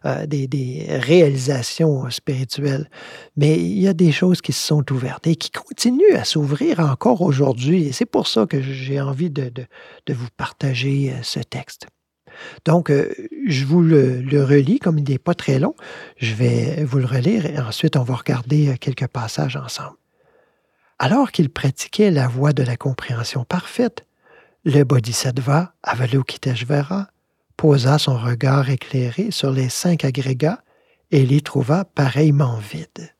euh, 0.05 0.25
des, 0.25 0.85
réalisations 0.89 2.09
spirituelles, 2.09 2.89
mais 3.37 3.57
il 3.57 3.79
y 3.79 3.87
a 3.87 3.93
des 3.93 4.11
choses 4.11 4.41
qui 4.41 4.51
se 4.51 4.67
sont 4.67 4.83
ouvertes 4.91 5.27
et 5.27 5.37
qui 5.37 5.49
continuent 5.49 6.15
à 6.15 6.25
s'ouvrir 6.25 6.81
encore 6.81 7.21
aujourd'hui. 7.21 7.87
Et 7.87 7.91
c'est 7.93 8.05
pour 8.05 8.27
ça 8.27 8.45
que 8.45 8.61
j'ai 8.61 8.99
envie 8.99 9.29
de, 9.29 9.49
vous 10.09 10.27
partager 10.35 11.13
euh, 11.13 11.23
ce 11.23 11.39
texte. 11.39 11.87
Donc, 12.65 12.89
euh, 12.89 13.13
je 13.47 13.63
vous 13.63 13.81
le, 13.81 14.21
le 14.21 14.43
relis, 14.43 14.79
comme 14.79 14.99
il 14.99 15.09
n'est 15.09 15.17
pas 15.17 15.35
très 15.35 15.57
long, 15.57 15.73
je 16.17 16.33
vais 16.33 16.83
vous 16.83 16.99
le 16.99 17.05
relire 17.05 17.45
et 17.45 17.57
ensuite 17.59 17.95
on 17.95 18.03
va 18.03 18.15
regarder 18.15 18.77
quelques 18.77 19.07
passages 19.07 19.55
ensemble. 19.55 19.95
Alors 20.97 21.31
qu'il 21.31 21.49
pratiquait 21.49 22.11
la 22.11 22.27
voie 22.27 22.53
de 22.53 22.63
la 22.63 22.77
compréhension 22.77 23.43
parfaite, 23.43 24.05
le 24.63 24.83
Bodhisattva 24.83 25.73
Avalokiteshvara 25.83 27.09
posa 27.57 27.97
son 27.99 28.17
regard 28.17 28.69
éclairé 28.69 29.31
sur 29.31 29.51
les 29.51 29.69
cinq 29.69 30.05
agrégats 30.05 30.63
et 31.11 31.25
les 31.25 31.41
trouva 31.41 31.85
pareillement 31.85 32.57
vides. 32.57 33.13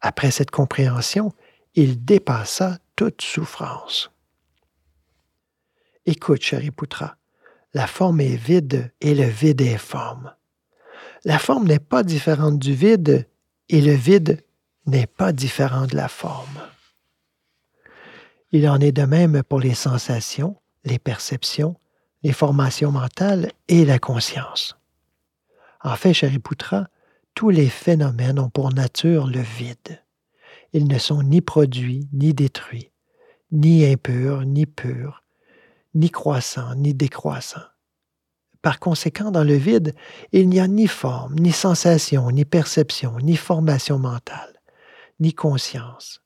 Après 0.00 0.30
cette 0.30 0.50
compréhension, 0.50 1.32
il 1.74 2.04
dépassa 2.04 2.78
toute 2.96 3.22
souffrance. 3.22 4.10
Écoute, 6.06 6.42
Shariputra, 6.42 7.16
la 7.74 7.86
forme 7.86 8.20
est 8.20 8.36
vide 8.36 8.92
et 9.00 9.14
le 9.14 9.24
vide 9.24 9.60
est 9.60 9.78
forme. 9.78 10.34
La 11.24 11.38
forme 11.38 11.68
n'est 11.68 11.78
pas 11.78 12.02
différente 12.02 12.58
du 12.58 12.74
vide 12.74 13.28
et 13.68 13.80
le 13.80 13.92
vide 13.92 14.42
n'est 14.90 15.06
pas 15.06 15.32
différent 15.32 15.86
de 15.86 15.96
la 15.96 16.08
forme. 16.08 16.60
Il 18.52 18.68
en 18.68 18.80
est 18.80 18.92
de 18.92 19.04
même 19.04 19.42
pour 19.42 19.60
les 19.60 19.74
sensations, 19.74 20.56
les 20.84 20.98
perceptions, 20.98 21.76
les 22.22 22.32
formations 22.32 22.90
mentales 22.90 23.52
et 23.68 23.84
la 23.84 23.98
conscience. 23.98 24.76
En 25.82 25.96
fait, 25.96 26.12
Shariputra, 26.12 26.88
tous 27.34 27.50
les 27.50 27.68
phénomènes 27.68 28.38
ont 28.38 28.50
pour 28.50 28.72
nature 28.74 29.26
le 29.26 29.40
vide. 29.40 30.02
Ils 30.72 30.88
ne 30.88 30.98
sont 30.98 31.22
ni 31.22 31.40
produits, 31.40 32.08
ni 32.12 32.34
détruits, 32.34 32.90
ni 33.52 33.86
impurs, 33.86 34.44
ni 34.44 34.66
purs, 34.66 35.24
ni 35.94 36.10
croissants, 36.10 36.74
ni 36.74 36.94
décroissants. 36.94 37.60
Par 38.62 38.78
conséquent, 38.78 39.30
dans 39.30 39.44
le 39.44 39.54
vide, 39.54 39.94
il 40.32 40.48
n'y 40.48 40.60
a 40.60 40.68
ni 40.68 40.86
forme, 40.86 41.34
ni 41.36 41.50
sensation, 41.50 42.30
ni 42.30 42.44
perception, 42.44 43.16
ni 43.22 43.36
formation 43.36 43.98
mentale, 43.98 44.59
ni 45.20 45.32
conscience. 45.32 46.22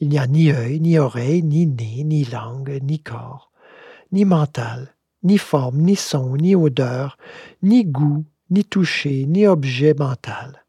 Il 0.00 0.08
n'y 0.10 0.18
a 0.18 0.26
ni 0.26 0.52
œil, 0.52 0.80
ni 0.80 0.98
oreille, 0.98 1.42
ni 1.42 1.66
nez, 1.66 2.04
ni 2.04 2.24
langue, 2.24 2.78
ni 2.82 3.00
corps, 3.00 3.50
ni 4.12 4.24
mental, 4.24 4.94
ni 5.22 5.38
forme, 5.38 5.78
ni 5.78 5.96
son, 5.96 6.36
ni 6.36 6.54
odeur, 6.54 7.18
ni 7.62 7.84
goût, 7.84 8.24
ni 8.50 8.64
toucher, 8.64 9.26
ni 9.26 9.46
objet 9.46 9.94
mental. 9.94 10.64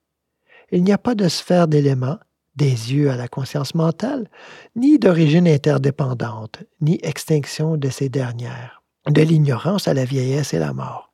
Il 0.71 0.83
n'y 0.83 0.91
a 0.91 0.97
pas 0.97 1.15
de 1.15 1.27
sphère 1.27 1.67
d'éléments, 1.67 2.19
des 2.55 2.93
yeux 2.93 3.09
à 3.09 3.15
la 3.15 3.27
conscience 3.27 3.75
mentale, 3.75 4.29
ni 4.75 4.99
d'origine 4.99 5.47
interdépendante, 5.47 6.63
ni 6.81 6.99
extinction 7.03 7.77
de 7.77 7.89
ces 7.89 8.09
dernières, 8.09 8.83
de 9.07 9.21
l'ignorance 9.21 9.87
à 9.87 9.93
la 9.93 10.05
vieillesse 10.05 10.53
et 10.53 10.59
la 10.59 10.73
mort. 10.73 11.13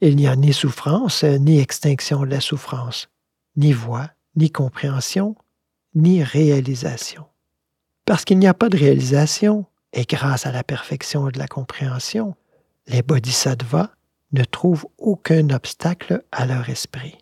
Il 0.00 0.16
n'y 0.16 0.26
a 0.26 0.36
ni 0.36 0.52
souffrance, 0.52 1.24
ni 1.24 1.60
extinction 1.60 2.20
de 2.20 2.30
la 2.30 2.40
souffrance, 2.40 3.08
ni 3.56 3.72
voix, 3.72 4.10
ni 4.36 4.50
compréhension, 4.50 5.36
ni 5.94 6.22
réalisation. 6.22 7.24
Parce 8.04 8.24
qu'il 8.24 8.38
n'y 8.38 8.46
a 8.46 8.54
pas 8.54 8.68
de 8.68 8.76
réalisation, 8.76 9.66
et 9.92 10.04
grâce 10.04 10.46
à 10.46 10.52
la 10.52 10.64
perfection 10.64 11.28
de 11.28 11.38
la 11.38 11.46
compréhension, 11.46 12.34
les 12.86 13.02
bodhisattvas 13.02 13.90
ne 14.32 14.44
trouvent 14.44 14.86
aucun 14.98 15.50
obstacle 15.50 16.24
à 16.32 16.46
leur 16.46 16.68
esprit. 16.68 17.16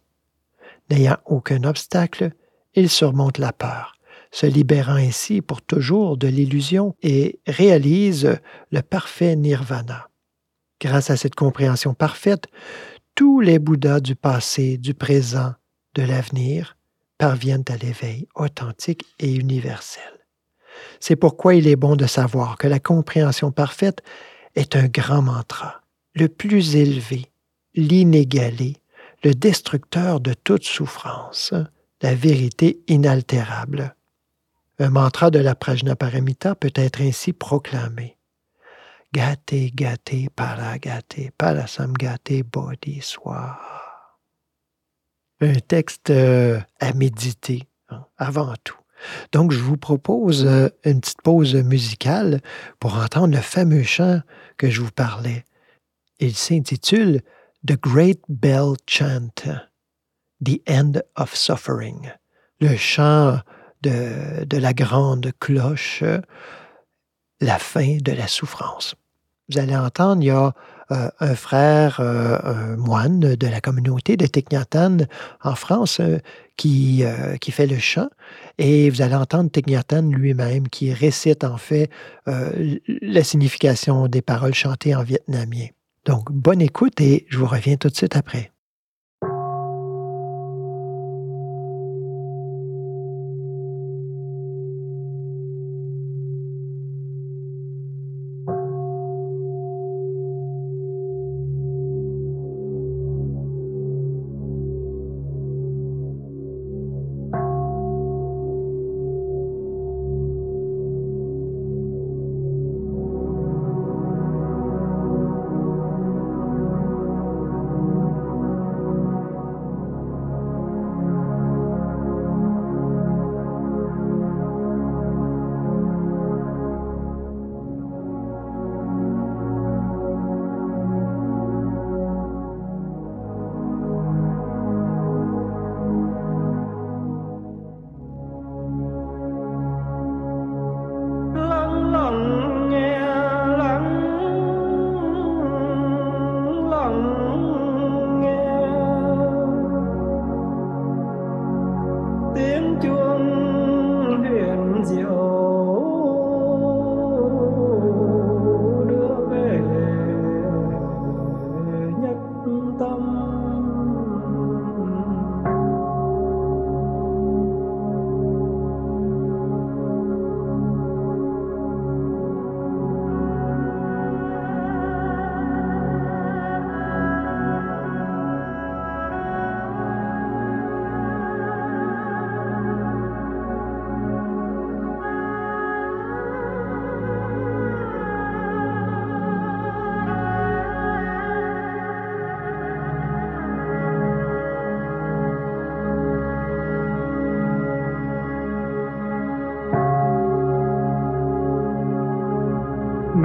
N'ayant 0.90 1.18
aucun 1.26 1.64
obstacle, 1.64 2.32
ils 2.74 2.88
surmontent 2.88 3.40
la 3.40 3.52
peur, 3.52 3.96
se 4.30 4.46
libérant 4.46 4.94
ainsi 4.94 5.42
pour 5.42 5.62
toujours 5.62 6.16
de 6.16 6.26
l'illusion 6.26 6.96
et 7.02 7.38
réalisent 7.46 8.38
le 8.70 8.82
parfait 8.82 9.36
nirvana. 9.36 10.08
Grâce 10.80 11.10
à 11.10 11.16
cette 11.16 11.34
compréhension 11.34 11.94
parfaite, 11.94 12.46
tous 13.14 13.40
les 13.40 13.58
Bouddhas 13.58 14.00
du 14.00 14.16
passé, 14.16 14.78
du 14.78 14.94
présent, 14.94 15.52
de 15.94 16.02
l'avenir 16.02 16.76
parviennent 17.22 17.62
à 17.68 17.76
l'éveil 17.76 18.26
authentique 18.34 19.04
et 19.20 19.32
universel. 19.32 20.26
C'est 20.98 21.14
pourquoi 21.14 21.54
il 21.54 21.68
est 21.68 21.76
bon 21.76 21.94
de 21.94 22.06
savoir 22.06 22.58
que 22.58 22.66
la 22.66 22.80
compréhension 22.80 23.52
parfaite 23.52 24.02
est 24.56 24.74
un 24.74 24.88
grand 24.88 25.22
mantra, 25.22 25.82
le 26.14 26.26
plus 26.26 26.74
élevé, 26.74 27.30
l'inégalé, 27.76 28.78
le 29.22 29.34
destructeur 29.34 30.18
de 30.18 30.34
toute 30.34 30.64
souffrance, 30.64 31.54
la 32.00 32.12
vérité 32.12 32.82
inaltérable. 32.88 33.94
Un 34.80 34.90
mantra 34.90 35.30
de 35.30 35.38
la 35.38 35.54
Prajnaparamita 35.54 36.56
peut 36.56 36.74
être 36.74 37.02
ainsi 37.02 37.32
proclamé. 37.32 38.16
Gate, 39.14 39.70
gate, 39.76 40.28
para 40.34 40.76
gate, 40.78 41.30
parasam 41.38 41.92
gate, 41.92 42.42
bodhi 42.42 43.00
swa. 43.00 43.81
Un 45.42 45.54
texte 45.54 46.10
euh, 46.10 46.60
à 46.78 46.92
méditer, 46.92 47.64
hein, 47.88 48.06
avant 48.16 48.54
tout. 48.62 48.78
Donc, 49.32 49.50
je 49.50 49.58
vous 49.58 49.76
propose 49.76 50.46
euh, 50.46 50.68
une 50.84 51.00
petite 51.00 51.20
pause 51.20 51.56
musicale 51.56 52.40
pour 52.78 52.94
entendre 52.94 53.34
le 53.34 53.42
fameux 53.42 53.82
chant 53.82 54.20
que 54.56 54.70
je 54.70 54.80
vous 54.80 54.92
parlais. 54.92 55.44
Il 56.20 56.36
s'intitule 56.36 57.22
The 57.66 57.72
Great 57.72 58.20
Bell 58.28 58.74
Chant, 58.86 59.34
The 60.44 60.60
End 60.68 60.92
of 61.16 61.34
Suffering, 61.34 62.12
le 62.60 62.76
chant 62.76 63.40
de, 63.82 64.44
de 64.44 64.56
la 64.58 64.72
grande 64.72 65.32
cloche, 65.40 66.04
la 67.40 67.58
fin 67.58 67.96
de 68.00 68.12
la 68.12 68.28
souffrance. 68.28 68.94
Vous 69.48 69.58
allez 69.58 69.76
entendre, 69.76 70.22
il 70.22 70.26
y 70.26 70.30
a 70.30 70.54
euh, 70.92 71.08
un 71.20 71.34
frère, 71.34 72.00
euh, 72.00 72.38
un 72.44 72.76
moine 72.76 73.20
de 73.20 73.46
la 73.46 73.60
communauté 73.60 74.16
de 74.16 74.26
Techniatan 74.26 74.98
en 75.42 75.54
France 75.54 76.00
euh, 76.00 76.18
qui, 76.56 77.02
fait 77.50 77.66
le 77.66 77.78
chant. 77.78 78.08
Et 78.58 78.90
vous 78.90 79.00
allez 79.00 79.14
entendre 79.14 79.50
Techniatan 79.50 80.02
lui-même 80.02 80.68
qui 80.68 80.92
récite 80.92 81.44
en 81.44 81.56
fait 81.56 81.90
la 82.26 83.24
signification 83.24 84.06
des 84.06 84.22
paroles 84.22 84.54
chantées 84.54 84.94
en 84.94 85.02
vietnamien. 85.02 85.66
Donc, 86.04 86.30
bonne 86.30 86.60
écoute 86.60 87.00
et 87.00 87.26
je 87.28 87.38
vous 87.38 87.46
reviens 87.46 87.76
tout 87.76 87.88
de 87.88 87.96
suite 87.96 88.14
après. 88.14 88.51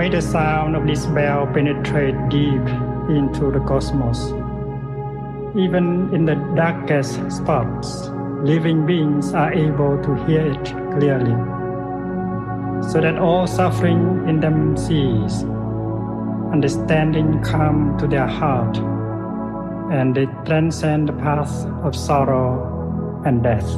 May 0.08 0.16
the 0.16 0.22
sound 0.22 0.78
of 0.78 0.88
this 0.88 1.06
bell 1.08 1.46
penetrate 1.48 2.16
deep 2.30 2.66
into 3.10 3.52
the 3.52 3.60
cosmos. 3.68 4.32
Even 5.54 6.16
in 6.16 6.24
the 6.24 6.36
darkest 6.56 7.16
spots, 7.30 8.08
living 8.42 8.86
beings 8.86 9.34
are 9.34 9.52
able 9.52 10.02
to 10.02 10.16
hear 10.24 10.48
it 10.54 10.64
clearly, 10.94 11.36
so 12.90 13.02
that 13.02 13.18
all 13.20 13.48
suffering 13.48 14.24
in 14.30 14.40
them 14.40 14.78
cease, 14.78 15.44
understanding 16.54 17.44
come 17.44 17.98
to 17.98 18.08
their 18.08 18.28
heart, 18.28 18.78
and 19.92 20.16
they 20.16 20.28
transcend 20.46 21.10
the 21.10 21.14
path 21.20 21.66
of 21.84 21.94
sorrow 21.94 23.22
and 23.26 23.44
death. 23.44 23.70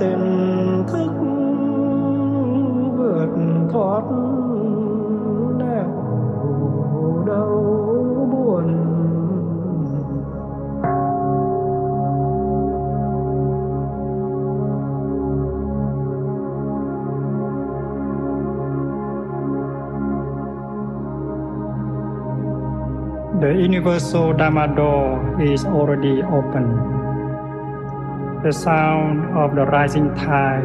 Tình 0.00 0.84
thức 0.88 1.10
vượt 2.96 3.28
thoát 3.72 4.02
nẻo 5.58 5.90
đau 7.26 8.28
buồn 8.32 8.86
The 23.40 23.48
universal 23.48 24.32
Dharma 24.38 24.66
door 24.76 25.18
is 25.40 25.64
already 25.66 26.22
open. 26.22 26.95
The 28.46 28.52
sound 28.52 29.36
of 29.36 29.56
the 29.56 29.66
rising 29.66 30.14
tide 30.14 30.62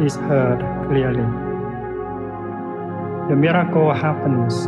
is 0.00 0.14
heard 0.30 0.60
clearly. 0.86 1.26
The 3.28 3.34
miracle 3.34 3.92
happens. 3.92 4.66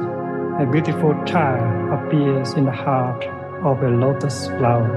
A 0.59 0.67
beautiful 0.67 1.15
child 1.25 1.93
appears 1.97 2.55
in 2.55 2.65
the 2.65 2.73
heart 2.73 3.25
of 3.63 3.81
a 3.85 3.89
lotus 3.89 4.49
flower. 4.59 4.91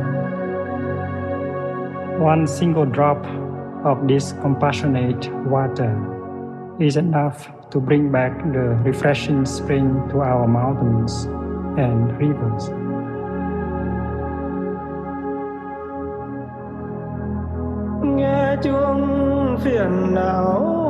One 2.17 2.47
single 2.47 2.87
drop 2.87 3.23
of 3.85 4.07
this 4.07 4.31
compassionate 4.41 5.31
water 5.45 5.93
is 6.79 6.97
enough 6.97 7.51
to 7.69 7.79
bring 7.79 8.11
back 8.11 8.35
the 8.51 8.81
refreshing 8.81 9.45
spring 9.45 10.09
to 10.09 10.21
our 10.21 10.47
mountains 10.47 11.25
and 11.77 12.17
rivers. 12.17 12.82
now 20.13 20.82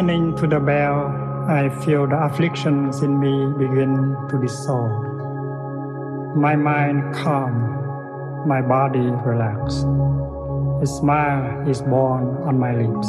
Listening 0.00 0.34
to 0.36 0.46
the 0.46 0.58
bell, 0.58 1.12
I 1.46 1.68
feel 1.84 2.06
the 2.06 2.16
afflictions 2.24 3.02
in 3.02 3.20
me 3.20 3.52
begin 3.58 4.16
to 4.30 4.40
dissolve. 4.40 5.04
My 6.34 6.56
mind 6.56 7.14
calm, 7.16 8.48
my 8.48 8.62
body 8.62 9.12
relaxed. 9.28 9.84
A 10.80 10.86
smile 10.86 11.68
is 11.68 11.82
born 11.82 12.34
on 12.48 12.58
my 12.58 12.72
lips. 12.72 13.08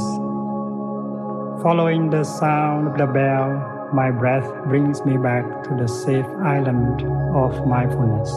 Following 1.63 2.09
the 2.09 2.25
sound 2.25 2.89
of 2.89 2.97
the 2.97 3.07
bell, 3.07 3.89
my 3.93 4.11
breath 4.11 4.51
brings 4.65 5.05
me 5.05 5.15
back 5.15 5.63
to 5.63 5.69
the 5.79 5.87
safe 5.87 6.27
island 6.43 7.07
of 7.33 7.65
mindfulness. 7.65 8.29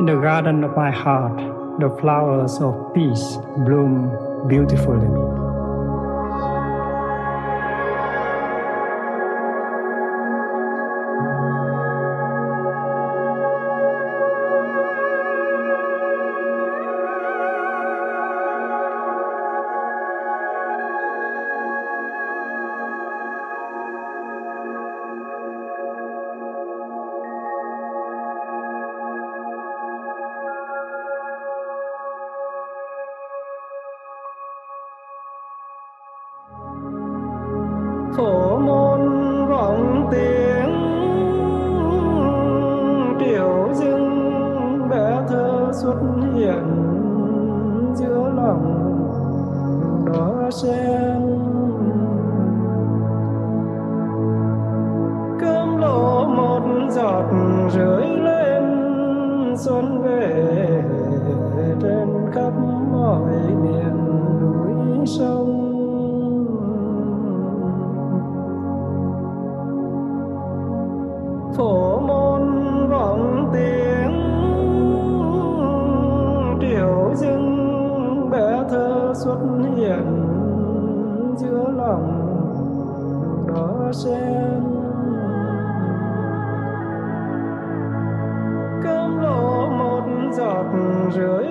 In 0.00 0.06
the 0.06 0.18
garden 0.20 0.64
of 0.64 0.74
my 0.74 0.90
heart, 0.90 1.38
the 1.78 1.96
flowers 2.00 2.58
of 2.58 2.92
peace 2.92 3.38
bloom 3.58 4.10
beautifully. 4.48 5.45
Phổ 38.16 38.58
môn 38.58 39.00
vọng 39.46 40.08
tiếng 40.10 40.70
tiểu 43.18 43.68
dưng 43.72 44.88
bé 44.90 45.22
thơ 45.28 45.70
xuất 45.72 45.96
hiện 46.34 46.64
giữa 47.94 48.32
lòng 48.36 48.92
đó 50.06 50.50
sen. 50.50 51.20
Cơm 55.40 55.76
lộ 55.78 56.26
một 56.26 56.62
giọt 56.90 57.24
rưới 57.70 58.06
lên, 58.06 58.64
xuân 59.56 60.02
về 60.02 60.82
trên 61.80 62.08
khắp 62.32 62.52
mọi 62.92 63.30
miền 63.62 63.96
núi 64.40 65.06
sông 65.06 65.35
sen 84.04 84.62
cơm 88.82 89.18
lộ 89.18 89.68
một 89.70 90.04
giọt 90.36 90.66
rưỡi 91.14 91.45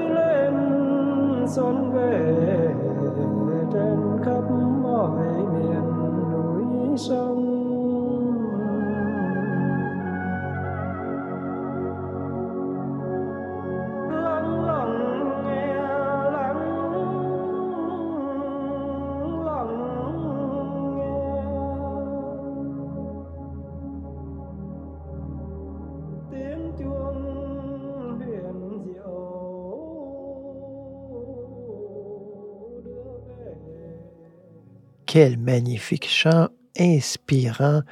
Quel 35.15 35.38
magnifique 35.38 36.10
chant 36.10 36.49
inspirant 36.78 37.84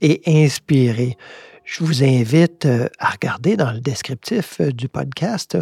et 0.00 0.22
inspiré. 0.26 1.16
Je 1.62 1.84
vous 1.84 2.02
invite 2.02 2.66
euh, 2.66 2.88
à 2.98 3.10
regarder 3.10 3.56
dans 3.56 3.70
le 3.70 3.78
descriptif 3.78 4.60
euh, 4.60 4.72
du 4.72 4.88
podcast 4.88 5.56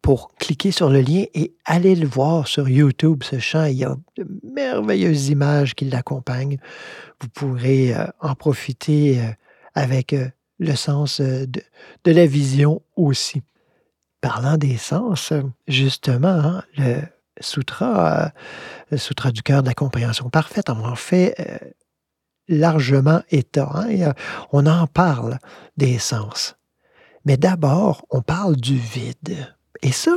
pour 0.00 0.34
cliquer 0.36 0.70
sur 0.70 0.88
le 0.88 1.02
lien 1.02 1.24
et 1.34 1.52
aller 1.66 1.94
le 1.94 2.06
voir 2.06 2.48
sur 2.48 2.66
YouTube, 2.66 3.24
ce 3.24 3.38
chant. 3.40 3.66
Il 3.66 3.76
y 3.76 3.84
a 3.84 3.94
de 4.16 4.26
merveilleuses 4.42 5.28
images 5.28 5.74
qui 5.74 5.84
l'accompagnent. 5.84 6.56
Vous 7.20 7.28
pourrez 7.28 7.94
euh, 7.94 8.06
en 8.20 8.34
profiter 8.34 9.20
avec 9.74 10.16
le 10.58 10.74
sens 10.76 11.20
de, 11.20 11.60
la 12.06 12.24
vision 12.24 12.80
aussi. 12.96 13.42
Parlant 14.22 14.56
des 14.56 14.78
sens, 14.78 15.34
justement, 15.68 16.28
hein, 16.28 16.64
le 16.78 17.02
sutra, 17.44 18.32
euh, 18.92 18.96
sutra 18.96 19.30
du 19.30 19.42
cœur 19.42 19.62
de 19.62 19.68
la 19.68 19.74
compréhension 19.74 20.30
parfaite 20.30 20.70
en 20.70 20.94
fait 20.96 21.34
euh, 21.40 21.58
largement 22.48 23.22
état. 23.30 23.70
hein, 23.74 23.88
euh, 23.90 24.12
on 24.52 24.66
en 24.66 24.86
parle 24.86 25.38
des 25.76 25.98
sens. 25.98 26.56
Mais 27.24 27.36
d'abord, 27.36 28.04
on 28.10 28.20
parle 28.20 28.56
du 28.56 28.76
vide. 28.76 29.54
Et 29.82 29.92
ça, 29.92 30.12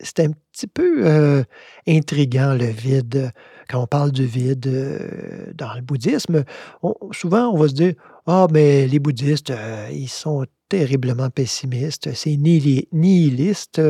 c'est 0.00 0.20
un 0.20 0.32
petit 0.52 0.66
peu 0.66 1.06
euh, 1.06 1.42
intriguant, 1.88 2.54
le 2.54 2.66
vide. 2.66 3.32
Quand 3.68 3.82
on 3.82 3.86
parle 3.86 4.10
du 4.12 4.26
vide 4.26 4.68
dans 5.54 5.72
le 5.74 5.80
bouddhisme, 5.80 6.44
on- 6.82 6.94
souvent 7.12 7.48
on 7.48 7.56
va 7.56 7.68
se 7.68 7.74
dire 7.74 7.94
Ah, 8.26 8.46
mais 8.50 8.86
les 8.86 8.98
bouddhistes, 8.98 9.52
ils 9.92 10.08
sont 10.08 10.44
terriblement 10.68 11.30
pessimistes, 11.30 12.12
c'est 12.14 12.30
nihili- 12.30 12.88
nihiliste. 12.92 13.80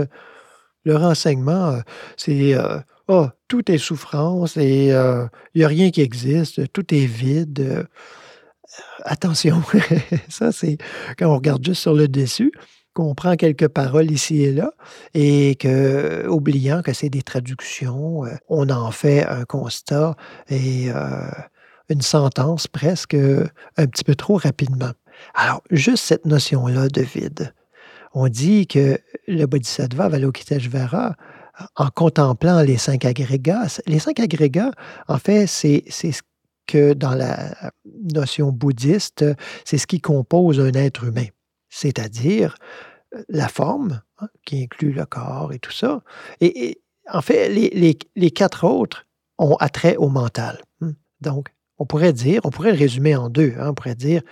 Leur 0.84 1.02
enseignement, 1.02 1.70
euh, 1.70 1.80
c'est 2.16 2.54
euh, 2.54 2.78
Ah, 3.08 3.34
tout 3.48 3.70
est 3.70 3.78
souffrance 3.78 4.56
et 4.56 4.92
euh, 4.92 5.26
il 5.54 5.58
n'y 5.58 5.64
a 5.64 5.68
rien 5.68 5.90
qui 5.90 6.00
existe, 6.00 6.72
tout 6.72 6.94
est 6.94 7.06
vide. 7.06 7.60
Euh, 7.60 7.84
attention, 9.04 9.62
ça 10.28 10.52
c'est 10.52 10.78
quand 11.18 11.26
on 11.26 11.36
regarde 11.36 11.64
juste 11.64 11.82
sur 11.82 11.94
le 11.94 12.08
dessus, 12.08 12.52
qu'on 12.92 13.14
prend 13.14 13.36
quelques 13.36 13.68
paroles 13.68 14.10
ici 14.10 14.42
et 14.42 14.52
là 14.52 14.72
et 15.14 15.54
que, 15.56 16.26
oubliant 16.28 16.82
que 16.82 16.92
c'est 16.92 17.08
des 17.08 17.22
traductions, 17.22 18.24
euh, 18.24 18.34
on 18.48 18.68
en 18.70 18.90
fait 18.90 19.24
un 19.26 19.44
constat 19.44 20.16
et 20.48 20.90
euh, 20.90 21.30
une 21.88 22.02
sentence 22.02 22.66
presque 22.66 23.14
euh, 23.14 23.46
un 23.76 23.86
petit 23.86 24.04
peu 24.04 24.14
trop 24.14 24.36
rapidement. 24.36 24.92
Alors, 25.34 25.62
juste 25.70 26.04
cette 26.04 26.24
notion-là 26.26 26.88
de 26.88 27.02
vide. 27.02 27.52
On 28.12 28.28
dit 28.28 28.66
que 28.66 28.98
le 29.28 29.44
Bodhisattva 29.46 30.04
Avalokiteshvara, 30.06 31.16
en 31.76 31.88
contemplant 31.88 32.62
les 32.62 32.76
cinq 32.78 33.04
agrégats, 33.04 33.66
les 33.86 33.98
cinq 33.98 34.20
agrégats, 34.20 34.72
en 35.08 35.18
fait, 35.18 35.46
c'est 35.46 35.84
ce 35.90 36.20
que 36.66 36.92
dans 36.94 37.14
la 37.14 37.72
notion 38.14 38.50
bouddhiste, 38.52 39.24
c'est 39.64 39.78
ce 39.78 39.86
qui 39.86 40.00
compose 40.00 40.60
un 40.60 40.72
être 40.72 41.04
humain, 41.04 41.26
c'est-à-dire 41.68 42.54
euh, 43.14 43.22
la 43.28 43.48
forme, 43.48 44.00
hein, 44.18 44.28
qui 44.46 44.62
inclut 44.62 44.92
le 44.92 45.04
corps 45.04 45.52
et 45.52 45.58
tout 45.58 45.72
ça. 45.72 46.02
Et, 46.40 46.80
en 47.12 47.22
fait, 47.22 47.48
les, 47.48 47.70
les- 47.70 47.98
les 48.14 48.30
quatre 48.30 48.64
autres 48.64 49.06
ont 49.38 49.56
attrait 49.56 49.96
au 49.96 50.08
mental. 50.08 50.60
Hmm. 50.80 50.92
Donc, 51.20 51.48
on 51.78 51.86
pourrait 51.86 52.12
dire, 52.12 52.40
on 52.44 52.50
pourrait 52.50 52.72
le 52.72 52.78
résumer 52.78 53.16
en 53.16 53.28
deux. 53.30 53.54
hein, 53.58 53.70
on 53.70 53.74
pourrait 53.74 53.94
dire 53.96 54.22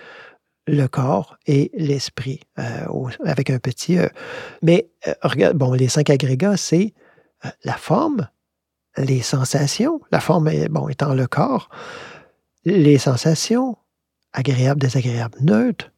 le 0.69 0.87
corps 0.87 1.37
et 1.47 1.71
l'esprit, 1.73 2.41
euh, 2.59 2.85
avec 3.25 3.49
un 3.49 3.59
petit 3.59 3.97
E. 3.97 4.09
Mais 4.61 4.89
euh, 5.07 5.13
regarde, 5.23 5.57
bon, 5.57 5.73
les 5.73 5.89
cinq 5.89 6.09
agrégats, 6.09 6.57
c'est 6.57 6.93
la 7.63 7.73
forme, 7.73 8.27
les 8.97 9.21
sensations, 9.21 10.01
la 10.11 10.19
forme 10.19 10.49
bon, 10.69 10.89
étant 10.89 11.13
le 11.13 11.27
corps, 11.27 11.69
les 12.65 12.97
sensations, 12.97 13.77
agréables, 14.33 14.81
désagréables, 14.81 15.37
neutres. 15.41 15.91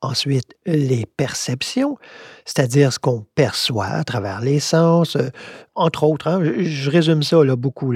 Ensuite, 0.00 0.56
les 0.66 1.06
perceptions, 1.06 1.96
c'est-à-dire 2.44 2.92
ce 2.92 2.98
qu'on 2.98 3.24
perçoit 3.36 3.86
à 3.86 4.02
travers 4.02 4.40
les 4.40 4.58
sens, 4.58 5.16
entre 5.76 6.02
autres, 6.02 6.26
hein, 6.26 6.42
je, 6.42 6.90
résume 6.90 7.22
ça 7.22 7.44
beaucoup 7.54 7.94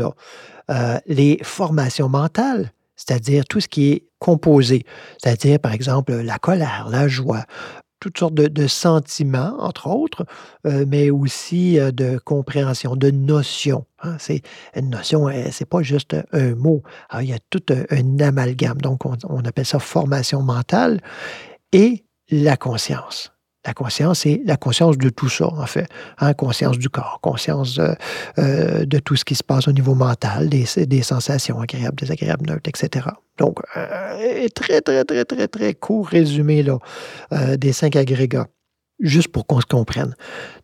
les 1.06 1.40
formations 1.42 2.08
mentales, 2.08 2.70
c'est-à-dire 2.96 3.44
tout 3.44 3.60
ce 3.60 3.68
qui 3.68 3.92
est 3.92 4.06
composé, 4.18 4.84
c'est-à-dire 5.22 5.58
par 5.58 5.72
exemple 5.72 6.12
la 6.12 6.38
colère, 6.38 6.88
la 6.90 7.08
joie, 7.08 7.44
toutes 8.00 8.18
sortes 8.18 8.34
de, 8.34 8.66
sentiments, 8.66 9.56
entre 9.58 9.88
autres, 9.88 10.26
euh, 10.66 10.84
mais 10.86 11.10
aussi 11.10 11.78
euh, 11.78 11.90
de 11.90 12.18
compréhension, 12.18 12.94
de 12.94 13.10
notions. 13.10 13.86
hein. 14.02 14.16
C'est 14.18 14.42
une 14.74 14.90
notion, 14.90 15.28
euh, 15.28 15.48
c'est 15.50 15.68
pas 15.68 15.82
juste 15.82 16.16
un 16.32 16.54
mot. 16.54 16.82
Il 17.20 17.26
y 17.26 17.32
a 17.32 17.38
tout 17.50 17.62
un, 17.70 18.20
amalgame. 18.20 18.80
Donc, 18.80 19.06
on, 19.06 19.16
on 19.28 19.44
appelle 19.44 19.66
ça 19.66 19.78
formation 19.78 20.42
mentale 20.42 21.00
et 21.72 22.04
la 22.30 22.56
conscience. 22.56 23.32
La 23.66 23.74
conscience, 23.74 24.20
c'est 24.20 24.40
la 24.44 24.56
conscience 24.56 24.96
de 24.96 25.08
tout 25.08 25.28
ça, 25.28 25.48
en 25.48 25.66
fait. 25.66 25.88
Hein, 26.18 26.34
conscience 26.34 26.78
du 26.78 26.88
corps, 26.88 27.18
conscience 27.20 27.78
euh, 27.78 27.94
euh, 28.38 28.84
de 28.86 28.98
tout 29.00 29.16
ce 29.16 29.24
qui 29.24 29.34
se 29.34 29.42
passe 29.42 29.66
au 29.66 29.72
niveau 29.72 29.94
mental, 29.94 30.48
des, 30.48 31.02
sensations 31.02 31.60
agréables, 31.60 31.96
désagréables, 31.96 32.46
neutres, 32.48 32.68
etc. 32.68 33.08
Donc, 33.38 33.58
euh, 33.76 34.46
très, 34.54 34.80
très, 34.80 35.04
très, 35.04 35.24
très, 35.24 35.48
très 35.48 35.74
court 35.74 36.06
résumé 36.06 36.62
là, 36.62 36.78
des 37.56 37.72
cinq 37.72 37.96
agrégats, 37.96 38.46
juste 39.00 39.28
pour 39.28 39.46
qu'on 39.46 39.60
se 39.60 39.66
comprenne. 39.66 40.14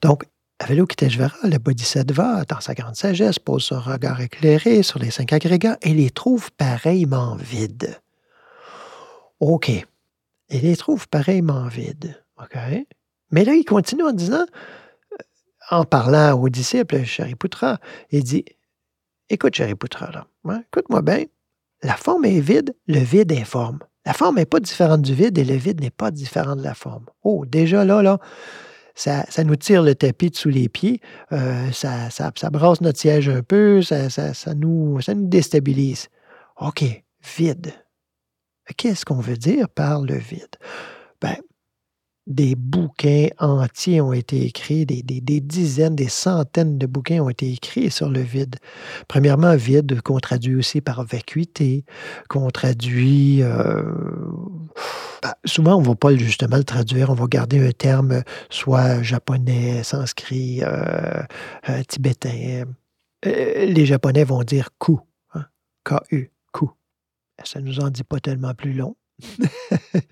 Donc, 0.00 0.22
Avalokiteshvara, 0.60 1.36
le 1.42 1.58
Bodhisattva, 1.58 2.44
dans 2.48 2.60
sa 2.60 2.74
grande 2.74 2.94
sagesse, 2.94 3.40
pose 3.40 3.64
son 3.64 3.80
regard 3.80 4.20
éclairé 4.20 4.84
sur 4.84 5.00
les 5.00 5.10
cinq 5.10 5.32
agrégats 5.32 5.76
et 5.82 5.92
les 5.92 6.10
trouve 6.10 6.52
pareillement 6.52 7.34
vides. 7.34 7.98
OK. 9.40 9.72
Il 10.50 10.60
les 10.60 10.76
trouve 10.76 11.08
pareillement 11.08 11.66
vides. 11.66 12.21
OK. 12.42 12.58
Mais 13.30 13.44
là, 13.44 13.54
il 13.54 13.64
continue 13.64 14.02
en 14.02 14.12
disant, 14.12 14.44
euh, 15.12 15.16
en 15.70 15.84
parlant 15.84 16.38
au 16.38 16.48
disciple 16.48 17.04
Shariputra, 17.04 17.78
il 18.10 18.24
dit 18.24 18.44
Écoute, 19.28 19.54
Shariputra, 19.54 20.10
là, 20.10 20.26
hein, 20.48 20.62
écoute-moi 20.66 21.02
bien, 21.02 21.24
la 21.82 21.96
forme 21.96 22.24
est 22.24 22.40
vide, 22.40 22.74
le 22.86 23.00
vide 23.00 23.32
est 23.32 23.44
forme. 23.44 23.78
La 24.04 24.12
forme 24.12 24.36
n'est 24.36 24.46
pas 24.46 24.60
différente 24.60 25.02
du 25.02 25.14
vide 25.14 25.38
et 25.38 25.44
le 25.44 25.54
vide 25.54 25.80
n'est 25.80 25.90
pas 25.90 26.10
différent 26.10 26.56
de 26.56 26.62
la 26.62 26.74
forme. 26.74 27.06
Oh, 27.22 27.44
déjà 27.46 27.84
là, 27.84 28.02
là, 28.02 28.18
ça, 28.94 29.24
nous 29.44 29.56
tire 29.56 29.82
le 29.82 29.94
tapis 29.94 30.30
de 30.30 30.36
sous 30.36 30.48
les 30.48 30.68
pieds, 30.68 31.00
euh, 31.32 31.70
ça, 31.72 32.10
ça, 32.10 32.30
ça 32.36 32.50
brasse 32.50 32.80
notre 32.80 32.98
siège 32.98 33.28
un 33.28 33.42
peu, 33.42 33.80
ça, 33.82 34.10
ça, 34.10 34.34
ça 34.34 34.54
nous, 34.54 35.00
ça 35.00 35.14
nous 35.14 35.28
déstabilise. 35.28 36.08
OK, 36.60 36.84
vide. 37.36 37.72
Qu'est-ce 38.76 39.04
qu'on 39.04 39.20
veut 39.20 39.36
dire 39.36 39.68
par 39.68 40.02
le 40.02 40.16
vide? 40.16 40.56
Ben, 41.20 41.36
des 42.26 42.54
bouquins 42.54 43.28
entiers 43.38 44.00
ont 44.00 44.12
été 44.12 44.44
écrits, 44.44 44.86
des, 44.86 45.02
dizaines, 45.40 45.96
des 45.96 46.08
centaines 46.08 46.78
de 46.78 46.86
bouquins 46.86 47.20
ont 47.20 47.28
été 47.28 47.52
écrits 47.52 47.90
sur 47.90 48.08
le 48.08 48.20
vide. 48.20 48.56
Premièrement, 49.08 49.56
vide, 49.56 50.00
qu'on 50.02 50.18
traduit 50.20 50.54
aussi 50.54 50.80
par 50.80 51.04
vacuité, 51.04 51.84
qu'on 52.28 52.50
traduit... 52.50 53.42
euh, 53.42 53.82
ben, 55.22 55.34
souvent, 55.44 55.76
on 55.76 55.82
ne 55.82 55.86
va 55.86 55.94
pas 55.94 56.16
justement 56.16 56.56
le 56.56 56.64
traduire, 56.64 57.10
on 57.10 57.14
va 57.14 57.26
garder 57.26 57.66
un 57.66 57.72
terme 57.72 58.22
soit 58.50 59.02
japonais, 59.02 59.82
sanskrit, 59.82 60.62
euh, 60.62 61.22
euh, 61.68 61.82
tibétain. 61.88 62.64
Les 63.24 63.86
Japonais 63.86 64.24
vont 64.24 64.42
dire 64.42 64.70
ku, 64.78 64.96
hein, 65.34 65.44
K-U, 65.84 66.32
ku. 66.52 66.66
Ça 67.44 67.60
ne 67.60 67.66
nous 67.66 67.80
en 67.80 67.90
dit 67.90 68.02
pas 68.02 68.18
tellement 68.18 68.54
plus 68.54 68.72
long. 68.72 68.96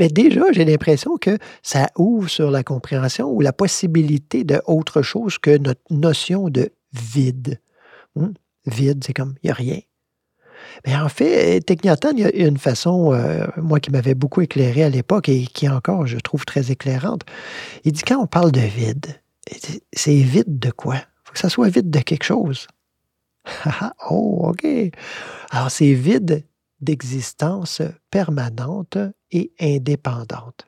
Mais 0.00 0.08
déjà, 0.08 0.40
j'ai 0.50 0.64
l'impression 0.64 1.18
que 1.18 1.38
ça 1.62 1.90
ouvre 1.96 2.28
sur 2.28 2.50
la 2.50 2.64
compréhension 2.64 3.30
ou 3.30 3.42
la 3.42 3.52
possibilité 3.52 4.42
de 4.42 4.60
autre 4.66 5.02
chose 5.02 5.38
que 5.38 5.56
notre 5.58 5.82
notion 5.90 6.48
de 6.48 6.72
vide. 6.92 7.60
Hum, 8.16 8.32
Vide, 8.66 9.04
c'est 9.06 9.12
comme, 9.12 9.34
il 9.42 9.46
n'y 9.46 9.50
a 9.50 9.54
rien. 9.54 9.78
Mais 10.86 10.96
en 10.96 11.08
fait, 11.08 11.60
Techniatan, 11.60 12.10
il 12.12 12.20
y 12.20 12.24
a 12.24 12.46
une 12.46 12.58
façon, 12.58 13.12
euh, 13.12 13.46
moi, 13.56 13.80
qui 13.80 13.90
m'avait 13.90 14.14
beaucoup 14.14 14.40
éclairé 14.40 14.82
à 14.82 14.88
l'époque 14.88 15.28
et 15.28 15.46
qui 15.46 15.68
encore, 15.68 16.06
je 16.06 16.18
trouve, 16.18 16.44
très 16.44 16.70
éclairante. 16.70 17.22
Il 17.84 17.92
dit, 17.92 18.02
quand 18.02 18.18
on 18.18 18.26
parle 18.26 18.52
de 18.52 18.60
vide, 18.60 19.20
c'est 19.92 20.14
vide 20.14 20.58
de 20.58 20.70
quoi? 20.70 20.96
Il 20.96 21.20
faut 21.24 21.32
que 21.32 21.38
ça 21.38 21.48
soit 21.48 21.68
vide 21.68 21.90
de 21.90 22.00
quelque 22.00 22.24
chose. 22.24 22.66
Ah, 23.64 23.72
ah, 23.80 23.94
oh, 24.10 24.50
OK. 24.50 24.66
Alors, 25.50 25.70
c'est 25.70 25.94
vide 25.94 26.44
d'existence 26.80 27.82
permanente 28.10 28.98
et 29.30 29.52
indépendante. 29.60 30.66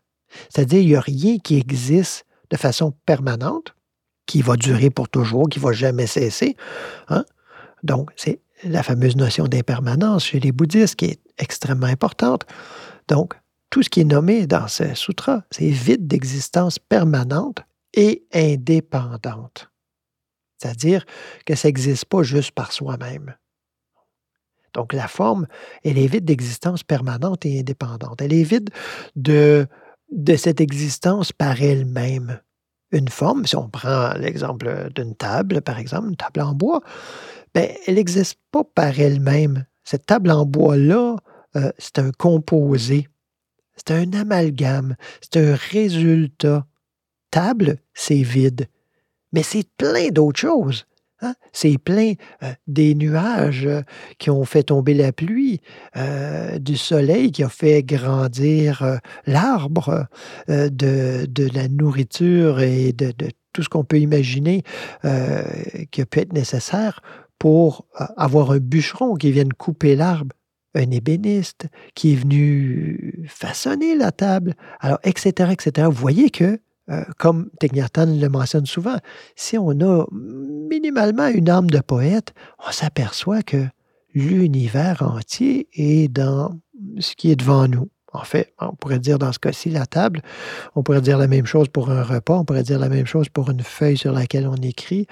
C'est-à-dire, 0.48 0.80
il 0.80 0.86
n'y 0.88 0.96
a 0.96 1.00
rien 1.00 1.38
qui 1.38 1.56
existe 1.56 2.24
de 2.50 2.56
façon 2.56 2.92
permanente, 3.06 3.74
qui 4.26 4.42
va 4.42 4.56
durer 4.56 4.90
pour 4.90 5.08
toujours, 5.08 5.48
qui 5.48 5.58
ne 5.58 5.64
va 5.64 5.72
jamais 5.72 6.06
cesser. 6.06 6.56
hein. 7.08 7.24
Donc, 7.82 8.10
c'est 8.16 8.40
la 8.64 8.82
fameuse 8.82 9.16
notion 9.16 9.46
d'impermanence 9.46 10.24
chez 10.26 10.40
les 10.40 10.52
bouddhistes 10.52 10.96
qui 10.96 11.06
est 11.06 11.20
extrêmement 11.38 11.86
importante. 11.86 12.44
Donc, 13.08 13.34
tout 13.70 13.82
ce 13.82 13.90
qui 13.90 14.00
est 14.00 14.04
nommé 14.04 14.46
dans 14.46 14.68
ce 14.68 14.94
sutra, 14.94 15.44
c'est 15.50 15.68
vide 15.68 16.06
d'existence 16.06 16.78
permanente 16.78 17.58
et 17.94 18.24
indépendante. 18.32 19.70
C'est-à-dire 20.58 21.04
que 21.44 21.54
ça 21.54 21.68
n'existe 21.68 22.04
pas 22.04 22.22
juste 22.22 22.52
par 22.52 22.72
soi-même. 22.72 23.34
Donc, 24.74 24.92
la 24.92 25.08
forme, 25.08 25.46
elle 25.84 25.98
est 25.98 26.06
vide 26.06 26.24
d'existence 26.24 26.82
permanente 26.82 27.44
et 27.46 27.60
indépendante. 27.60 28.22
Elle 28.22 28.32
est 28.32 28.42
vide 28.42 28.70
de, 29.16 29.66
cette 30.36 30.60
existence 30.60 31.32
par 31.32 31.62
elle-même. 31.62 32.40
Une 32.90 33.08
forme, 33.08 33.46
si 33.46 33.56
on 33.56 33.68
prend 33.68 34.12
l'exemple 34.14 34.90
d'une 34.94 35.14
table, 35.14 35.62
par 35.62 35.78
exemple, 35.78 36.08
une 36.08 36.16
table 36.16 36.40
en 36.40 36.54
bois, 36.54 36.80
ben, 37.54 37.68
elle 37.86 37.94
n'existe 37.94 38.38
pas 38.50 38.64
par 38.64 38.98
elle-même. 38.98 39.64
Cette 39.84 40.06
table 40.06 40.30
en 40.30 40.46
bois-là, 40.46 41.16
euh, 41.56 41.72
c'est 41.78 41.98
un 41.98 42.12
composé, 42.12 43.08
c'est 43.76 43.90
un 43.90 44.12
amalgame, 44.12 44.96
c'est 45.20 45.38
un 45.38 45.54
résultat. 45.54 46.66
Table, 47.30 47.78
c'est 47.94 48.22
vide, 48.22 48.68
mais 49.32 49.42
c'est 49.42 49.66
plein 49.78 50.08
d'autres 50.08 50.38
choses. 50.38 50.86
Hein? 51.22 51.34
C'est 51.52 51.78
plein 51.78 52.14
euh, 52.42 52.52
des 52.66 52.94
nuages 52.94 53.66
euh, 53.66 53.82
qui 54.18 54.30
ont 54.30 54.44
fait 54.44 54.64
tomber 54.64 54.94
la 54.94 55.12
pluie, 55.12 55.60
euh, 55.96 56.58
du 56.58 56.76
soleil 56.76 57.32
qui 57.32 57.42
a 57.42 57.48
fait 57.48 57.82
grandir 57.82 59.00
l'arbre, 59.26 60.06
de, 60.48 61.54
la 61.54 61.68
nourriture 61.68 62.60
et 62.60 62.92
de, 62.92 63.12
tout 63.52 63.62
ce 63.62 63.68
qu'on 63.68 63.84
peut 63.84 63.98
imaginer 63.98 64.62
qui 65.90 66.04
peut 66.04 66.20
être 66.20 66.32
nécessaire 66.32 67.00
pour 67.38 67.86
avoir 68.16 68.52
un 68.52 68.58
bûcheron 68.58 69.14
qui 69.14 69.30
vienne 69.30 69.52
couper 69.52 69.96
l'arbre, 69.96 70.34
un 70.74 70.90
ébéniste 70.90 71.66
qui 71.94 72.12
est 72.12 72.16
venu 72.16 73.24
façonner 73.28 73.94
la 73.96 74.12
table, 74.12 74.54
alors, 74.80 74.98
etc., 75.04 75.52
etc. 75.52 75.86
Vous 75.90 76.00
voyez 76.00 76.30
que, 76.30 76.58
euh, 76.90 77.04
comme 77.18 77.50
Tegnatan 77.60 78.06
le 78.06 78.28
mentionne 78.28 78.66
souvent, 78.66 78.96
si 79.36 79.56
on 79.56 79.70
a 79.80 80.04
minimalement 80.10 81.28
une 81.28 81.48
âme 81.48 81.70
de 81.70 81.80
poète, 81.80 82.34
on 82.66 82.72
s'aperçoit 82.72 83.42
que 83.42 83.66
l'univers 84.14 85.02
entier 85.02 85.68
est 85.74 86.08
dans 86.08 86.58
ce 86.98 87.14
qui 87.14 87.30
est 87.30 87.36
devant 87.36 87.68
nous. 87.68 87.88
En 88.12 88.24
fait, 88.24 88.52
on 88.60 88.74
pourrait 88.74 88.98
dire 88.98 89.18
dans 89.18 89.32
ce 89.32 89.38
cas-ci 89.38 89.70
la 89.70 89.86
table. 89.86 90.20
On 90.74 90.82
pourrait 90.82 91.00
dire 91.00 91.16
la 91.16 91.28
même 91.28 91.46
chose 91.46 91.68
pour 91.68 91.90
un 91.90 92.02
repas. 92.02 92.36
On 92.36 92.44
pourrait 92.44 92.62
dire 92.62 92.78
la 92.78 92.90
même 92.90 93.06
chose 93.06 93.28
pour 93.30 93.50
une 93.50 93.62
feuille 93.62 93.96
sur 93.96 94.12
laquelle 94.12 94.46
on 94.46 94.56
écrit. 94.56 95.06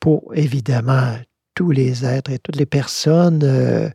Pour 0.00 0.32
évidemment 0.34 1.16
tous 1.54 1.70
les 1.70 2.04
êtres 2.04 2.30
et 2.30 2.38
toutes 2.38 2.56
les 2.56 2.66
personnes 2.66 3.42
euh, 3.42 3.88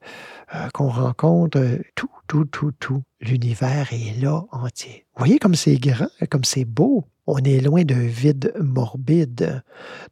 euh, 0.56 0.70
qu'on 0.74 0.90
rencontre, 0.90 1.60
tout, 1.96 2.10
tout, 2.28 2.46
tout, 2.46 2.72
tout. 2.80 3.04
L'univers 3.22 3.90
est 3.92 4.20
là 4.22 4.44
entier. 4.52 5.06
Vous 5.16 5.20
voyez 5.20 5.40
comme 5.40 5.56
c'est 5.56 5.78
grand, 5.78 6.10
comme 6.30 6.44
c'est 6.44 6.66
beau? 6.66 7.06
On 7.28 7.38
est 7.40 7.60
loin 7.60 7.84
d'un 7.84 8.08
vide 8.08 8.54
morbide. 8.60 9.62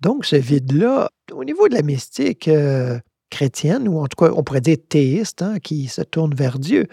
Donc, 0.01 0.25
ce 0.25 0.35
vide-là, 0.35 1.09
au 1.31 1.43
niveau 1.43 1.67
de 1.67 1.73
la 1.73 1.81
mystique 1.81 2.47
euh, 2.47 2.99
chrétienne, 3.29 3.87
ou 3.87 3.99
en 3.99 4.07
tout 4.07 4.23
cas, 4.23 4.31
on 4.35 4.43
pourrait 4.43 4.61
dire 4.61 4.77
théiste, 4.87 5.41
hein, 5.41 5.59
qui 5.59 5.87
se 5.87 6.01
tourne 6.01 6.35
vers 6.35 6.59
Dieu, 6.59 6.87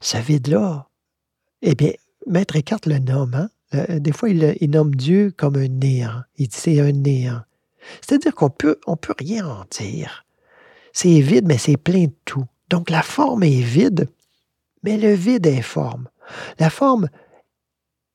ce 0.00 0.16
vide-là, 0.18 0.88
eh 1.62 1.74
bien, 1.74 1.92
Maître 2.26 2.56
Eckhart 2.56 2.80
le 2.86 2.98
nomme. 2.98 3.34
Hein? 3.34 3.50
Euh, 3.74 3.98
des 3.98 4.12
fois, 4.12 4.28
il, 4.28 4.70
nomme 4.70 4.94
Dieu 4.94 5.32
comme 5.36 5.56
un 5.56 5.68
néant. 5.68 6.22
Il 6.36 6.48
dit 6.48 6.56
c'est 6.56 6.80
un 6.80 6.92
néant. 6.92 7.40
C'est-à-dire 8.00 8.34
qu'on 8.34 8.50
peut, 8.50 8.78
peut 9.00 9.14
rien 9.18 9.46
en 9.46 9.64
dire. 9.70 10.24
C'est 10.92 11.20
vide, 11.20 11.46
mais 11.46 11.58
c'est 11.58 11.76
plein 11.76 12.04
de 12.04 12.14
tout. 12.24 12.44
Donc 12.70 12.90
la 12.90 13.02
forme 13.02 13.42
est 13.42 13.62
vide, 13.62 14.08
mais 14.82 14.96
le 14.96 15.12
vide 15.12 15.46
est 15.46 15.62
forme. 15.62 16.08
La 16.58 16.70
forme, 16.70 17.08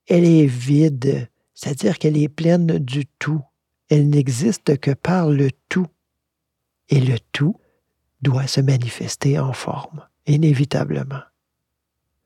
elle 0.08 0.26
est 0.26 0.48
vide, 0.48 1.28
c'est-à-dire 1.60 2.00
qu'elle 2.00 2.15
est 2.15 2.30
pleine 2.30 2.78
du 2.80 3.06
tout. 3.06 3.41
Elle 3.89 4.10
n'existe 4.10 4.78
que 4.78 4.91
par 4.91 5.30
le 5.30 5.50
tout. 5.67 5.88
Et 6.88 7.02
le 7.02 7.19
tout 7.34 7.58
doit 8.22 8.48
se 8.48 8.62
manifester 8.62 9.38
en 9.39 9.52
forme, 9.52 10.08
inévitablement. 10.26 11.19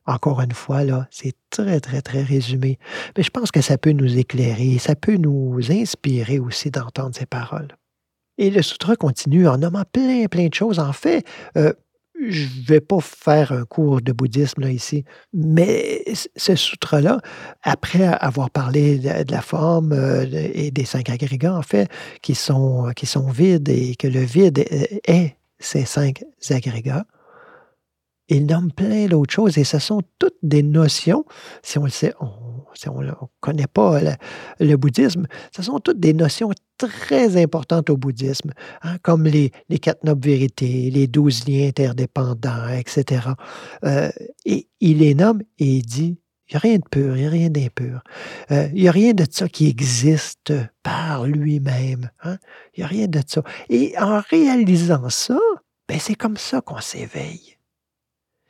Encore 0.06 0.40
une 0.42 0.52
fois, 0.52 0.84
là, 0.84 1.08
c'est 1.10 1.34
très, 1.50 1.80
très, 1.80 2.04
très 2.04 2.22
résumé. 2.22 2.78
Mais 3.18 3.24
je 3.24 3.32
pense 3.32 3.50
que 3.50 3.62
ça 3.62 3.80
peut 3.80 3.92
nous 3.92 4.20
éclairer, 4.20 4.78
ça 4.78 4.96
peut 4.96 5.18
nous 5.18 5.60
inspirer 5.72 6.38
aussi 6.38 6.70
d'entendre 6.70 7.16
ces 7.16 7.26
paroles. 7.26 7.76
Et 8.38 8.52
le 8.52 8.62
sutra 8.62 8.96
continue 8.96 9.48
en 9.48 9.58
nommant 9.58 9.86
plein, 9.92 10.28
plein 10.28 10.48
de 10.48 10.54
choses. 10.54 10.78
En 10.78 10.94
fait, 10.94 11.26
euh, 11.58 11.74
je 12.30 12.44
ne 12.44 12.66
vais 12.66 12.82
pas 12.82 13.00
faire 13.00 13.52
un 13.52 13.66
cours 13.66 14.02
de 14.02 14.12
bouddhisme 14.12 14.64
ici, 14.64 15.04
mais 15.34 16.04
ce 16.36 16.56
sutra-là, 16.56 17.20
après 17.62 18.06
avoir 18.06 18.50
parlé 18.50 19.00
de, 19.00 19.32
la 19.32 19.42
forme 19.42 19.94
euh, 19.94 20.26
et 20.32 20.72
des 20.72 20.86
cinq 20.86 21.10
agrégats, 21.10 21.56
en 21.56 21.62
fait, 21.62 21.90
qui 22.22 22.36
sont, 22.36 22.92
qui 22.96 23.06
sont 23.06 23.30
vides 23.30 23.70
et 23.70 23.96
que 23.96 24.08
le 24.08 24.22
vide 24.22 24.60
est, 24.60 25.36
ces 25.60 25.86
cinq 25.86 26.24
agrégats, 26.50 27.06
il 28.30 28.46
nomme 28.46 28.72
plein 28.72 29.08
d'autres 29.08 29.34
choses 29.34 29.58
et 29.58 29.64
ce 29.64 29.80
sont 29.80 30.02
toutes 30.18 30.38
des 30.44 30.64
notions, 30.64 31.26
si 31.62 31.78
on 31.78 31.86
ne 31.86 33.12
connaît 33.42 33.68
pas 33.68 34.02
le, 34.02 34.12
le 34.60 34.76
bouddhisme, 34.76 35.28
ce 35.56 35.62
sont 35.62 35.80
toutes 35.80 36.00
des 36.00 36.14
notions 36.14 36.52
très 36.78 37.42
importantes 37.42 37.90
au 37.90 37.98
bouddhisme, 37.98 38.52
hein, 38.82 38.98
comme 39.02 39.24
les, 39.26 39.52
les 39.70 39.80
quatre 39.80 40.04
nobles 40.04 40.28
vérités, 40.28 40.90
les 40.90 41.08
douze 41.08 41.48
liens 41.48 41.68
interdépendants, 41.68 42.70
etc. 42.70 43.30
Euh, 43.84 44.10
et 44.46 44.68
il 44.80 45.00
les 45.00 45.16
nomme 45.16 45.42
et 45.60 45.66
il 45.66 45.84
dit, 45.84 46.18
il 46.50 46.54
n'y 46.54 46.56
a 46.58 46.60
rien 46.60 46.78
de 46.78 46.90
pur, 46.90 47.16
il 47.16 47.22
n'y 47.22 47.28
a 47.28 47.30
rien 47.30 47.50
d'impur. 47.50 48.02
Euh, 48.52 48.68
il 48.74 48.82
n'y 48.82 48.88
a 48.88 48.92
rien 48.92 49.14
de 49.14 49.26
ça 49.30 49.48
qui 49.48 49.68
existe 49.68 50.54
par 50.84 51.26
lui-même. 51.26 52.10
hein. 52.24 52.38
Il 52.76 52.82
n'y 52.82 52.84
a 52.84 52.88
rien 52.88 53.08
de 53.08 53.22
ça. 53.26 53.44
Et 53.70 53.94
en 53.98 54.22
réalisant 54.30 55.10
ça, 55.10 55.40
ben 55.88 56.00
c'est 56.00 56.16
comme 56.16 56.38
ça 56.38 56.62
qu'on 56.62 56.82
s'éveille. 56.82 57.58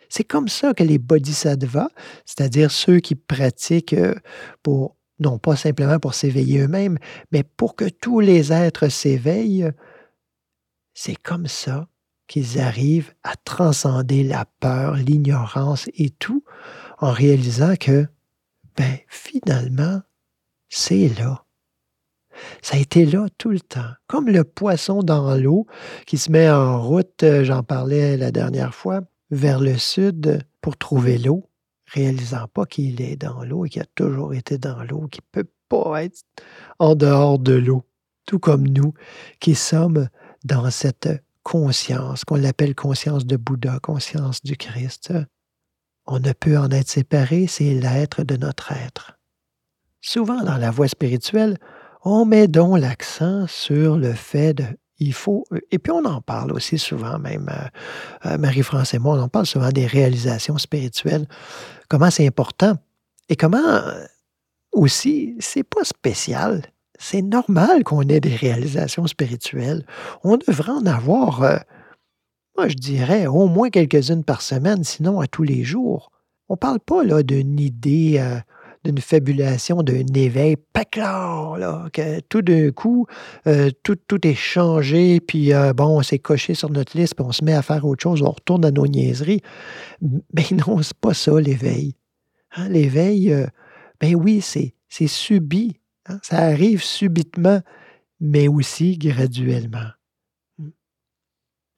C'est 0.09 0.23
comme 0.23 0.47
ça 0.47 0.73
que 0.73 0.83
les 0.83 0.99
bodhisattvas, 0.99 1.89
c'est-à-dire 2.25 2.71
ceux 2.71 2.99
qui 2.99 3.15
pratiquent 3.15 3.93
euh, 3.93 4.15
pour, 4.61 4.95
non 5.23 5.39
pas 5.39 5.55
simplement 5.55 5.99
pour 5.99 6.13
s'éveiller 6.13 6.59
eux-mêmes, 6.59 6.97
mais 7.31 7.43
pour 7.43 7.75
que 7.75 7.89
tous 7.89 8.19
les 8.19 8.51
êtres 8.51 8.89
s'éveillent, 8.89 9.71
c'est 10.93 11.15
comme 11.15 11.47
ça 11.47 11.87
qu'ils 12.27 12.59
arrivent 12.59 13.13
à 13.23 13.35
transcender 13.35 14.23
la 14.23 14.45
peur, 14.59 14.95
l'ignorance 14.95 15.89
et 15.95 16.09
tout, 16.09 16.43
en 16.99 17.11
réalisant 17.11 17.75
que, 17.75 18.07
ben, 18.77 18.97
finalement, 19.07 20.01
c'est 20.69 21.09
là. 21.19 21.43
Ça 22.61 22.77
a 22.77 22.79
été 22.79 23.05
là 23.05 23.27
tout 23.37 23.49
le 23.49 23.59
temps. 23.59 23.91
Comme 24.07 24.27
le 24.27 24.43
poisson 24.43 25.03
dans 25.03 25.35
l'eau 25.35 25.67
qui 26.07 26.17
se 26.17 26.31
met 26.31 26.49
en 26.49 26.81
route, 26.81 27.23
euh, 27.23 27.43
j'en 27.43 27.61
parlais 27.61 28.17
la 28.17 28.31
dernière 28.31 28.73
fois, 28.73 29.01
vers 29.29 29.59
le 29.59 29.77
sud 29.77 30.43
pour 30.61 30.77
trouver 30.77 31.17
l'eau, 31.17 31.47
réalisant 31.93 32.47
pas 32.47 32.65
qu'il 32.65 33.01
est 33.01 33.15
dans 33.15 33.43
l'eau 33.43 33.65
et 33.65 33.69
qu'il 33.69 33.81
a 33.81 33.87
toujours 33.95 34.33
été 34.33 34.57
dans 34.57 34.83
l'eau, 34.83 35.07
qu'il 35.07 35.21
ne 35.35 35.43
peut 35.43 35.49
pas 35.69 36.03
être 36.03 36.23
en 36.79 36.95
dehors 36.95 37.39
de 37.39 37.53
l'eau. 37.53 37.83
Tout 38.25 38.39
comme 38.39 38.67
nous 38.67 38.93
qui 39.39 39.53
sommes 39.53 40.07
dans 40.45 40.69
cette 40.71 41.09
conscience, 41.43 42.23
qu'on 42.23 42.35
l'appelle 42.35 42.73
conscience 42.73 43.25
de 43.25 43.35
Bouddha, 43.35 43.79
conscience 43.79 44.41
du 44.43 44.55
Christ. 44.55 45.13
On 46.05 46.19
ne 46.19 46.31
peut 46.31 46.57
en 46.57 46.69
être 46.69 46.89
séparé, 46.89 47.47
c'est 47.47 47.73
l'être 47.73 48.23
de 48.23 48.37
notre 48.37 48.71
être. 48.71 49.19
Souvent 50.01 50.41
dans 50.43 50.57
la 50.57 50.71
voie 50.71 50.87
spirituelle, 50.87 51.57
on 52.03 52.25
met 52.25 52.47
donc 52.47 52.79
l'accent 52.79 53.45
sur 53.47 53.97
le 53.97 54.13
fait 54.13 54.53
de 54.53 54.65
il 54.99 55.13
faut, 55.13 55.43
et 55.71 55.79
puis 55.79 55.91
on 55.91 56.05
en 56.05 56.21
parle 56.21 56.51
aussi 56.51 56.77
souvent, 56.77 57.19
même 57.19 57.49
euh, 58.25 58.37
Marie-France 58.37 58.93
et 58.93 58.99
moi, 58.99 59.15
on 59.17 59.21
en 59.21 59.27
parle 59.27 59.45
souvent 59.45 59.69
des 59.69 59.87
réalisations 59.87 60.57
spirituelles, 60.57 61.27
comment 61.93 62.09
c'est 62.09 62.25
important 62.25 62.75
et 63.29 63.35
comment 63.35 63.59
euh, 63.59 64.03
aussi 64.71 65.35
c'est 65.39 65.61
pas 65.61 65.83
spécial. 65.83 66.63
C'est 66.97 67.21
normal 67.21 67.83
qu'on 67.83 68.01
ait 68.01 68.19
des 68.19 68.35
réalisations 68.35 69.05
spirituelles. 69.05 69.85
On 70.23 70.37
devrait 70.37 70.71
en 70.71 70.87
avoir, 70.87 71.43
euh, 71.43 71.57
moi 72.57 72.67
je 72.67 72.73
dirais, 72.73 73.27
au 73.27 73.45
moins 73.45 73.69
quelques-unes 73.69 74.23
par 74.23 74.41
semaine, 74.41 74.83
sinon 74.83 75.19
à 75.19 75.27
tous 75.27 75.43
les 75.43 75.63
jours. 75.63 76.11
On 76.49 76.55
ne 76.55 76.57
parle 76.57 76.79
pas 76.79 77.03
là 77.03 77.21
d'une 77.21 77.59
idée 77.59 78.15
euh, 78.17 78.39
d'une 78.83 78.99
fabulation, 78.99 79.81
d'un 79.81 80.05
éveil 80.13 80.55
paclar, 80.73 81.57
là, 81.57 81.87
que 81.93 82.19
tout 82.21 82.41
d'un 82.41 82.71
coup, 82.71 83.07
euh, 83.47 83.69
tout, 83.83 83.97
est 84.27 84.35
changé, 84.35 85.19
puis 85.19 85.53
euh, 85.53 85.73
bon, 85.73 85.99
on 85.99 86.01
s'est 86.01 86.19
coché 86.19 86.53
sur 86.53 86.69
notre 86.69 86.97
liste, 86.97 87.15
puis 87.15 87.25
on 87.25 87.31
se 87.31 87.43
met 87.43 87.53
à 87.53 87.61
faire 87.61 87.85
autre 87.85 88.03
chose, 88.03 88.21
on 88.21 88.31
retourne 88.31 88.65
à 88.65 88.71
nos 88.71 88.87
niaiseries. 88.87 89.41
Mais 90.01 90.45
non, 90.67 90.81
c'est 90.81 90.97
pas 90.97 91.13
ça, 91.13 91.39
l'éveil. 91.39 91.95
Hein, 92.55 92.69
l'éveil, 92.69 93.31
euh, 93.31 93.47
ben 93.99 94.15
oui, 94.15 94.41
c'est, 94.41 94.75
c'est 94.89 95.07
subi. 95.07 95.79
hein, 96.07 96.19
ça 96.21 96.39
arrive 96.39 96.83
subitement, 96.83 97.61
mais 98.19 98.47
aussi 98.47 98.97
graduellement. 98.97 99.89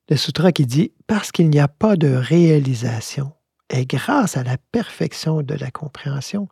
Le 0.10 0.16
sutra 0.16 0.52
qui 0.52 0.66
dit 0.66 0.94
Parce 1.08 1.32
qu'il 1.32 1.50
n'y 1.50 1.60
a 1.60 1.68
pas 1.68 1.96
de 1.96 2.10
réalisation, 2.10 3.32
et 3.70 3.86
grâce 3.86 4.38
à 4.38 4.44
la 4.44 4.58
perfection 4.72 5.42
de 5.42 5.56
la 5.56 5.72
compréhension, 5.72 6.48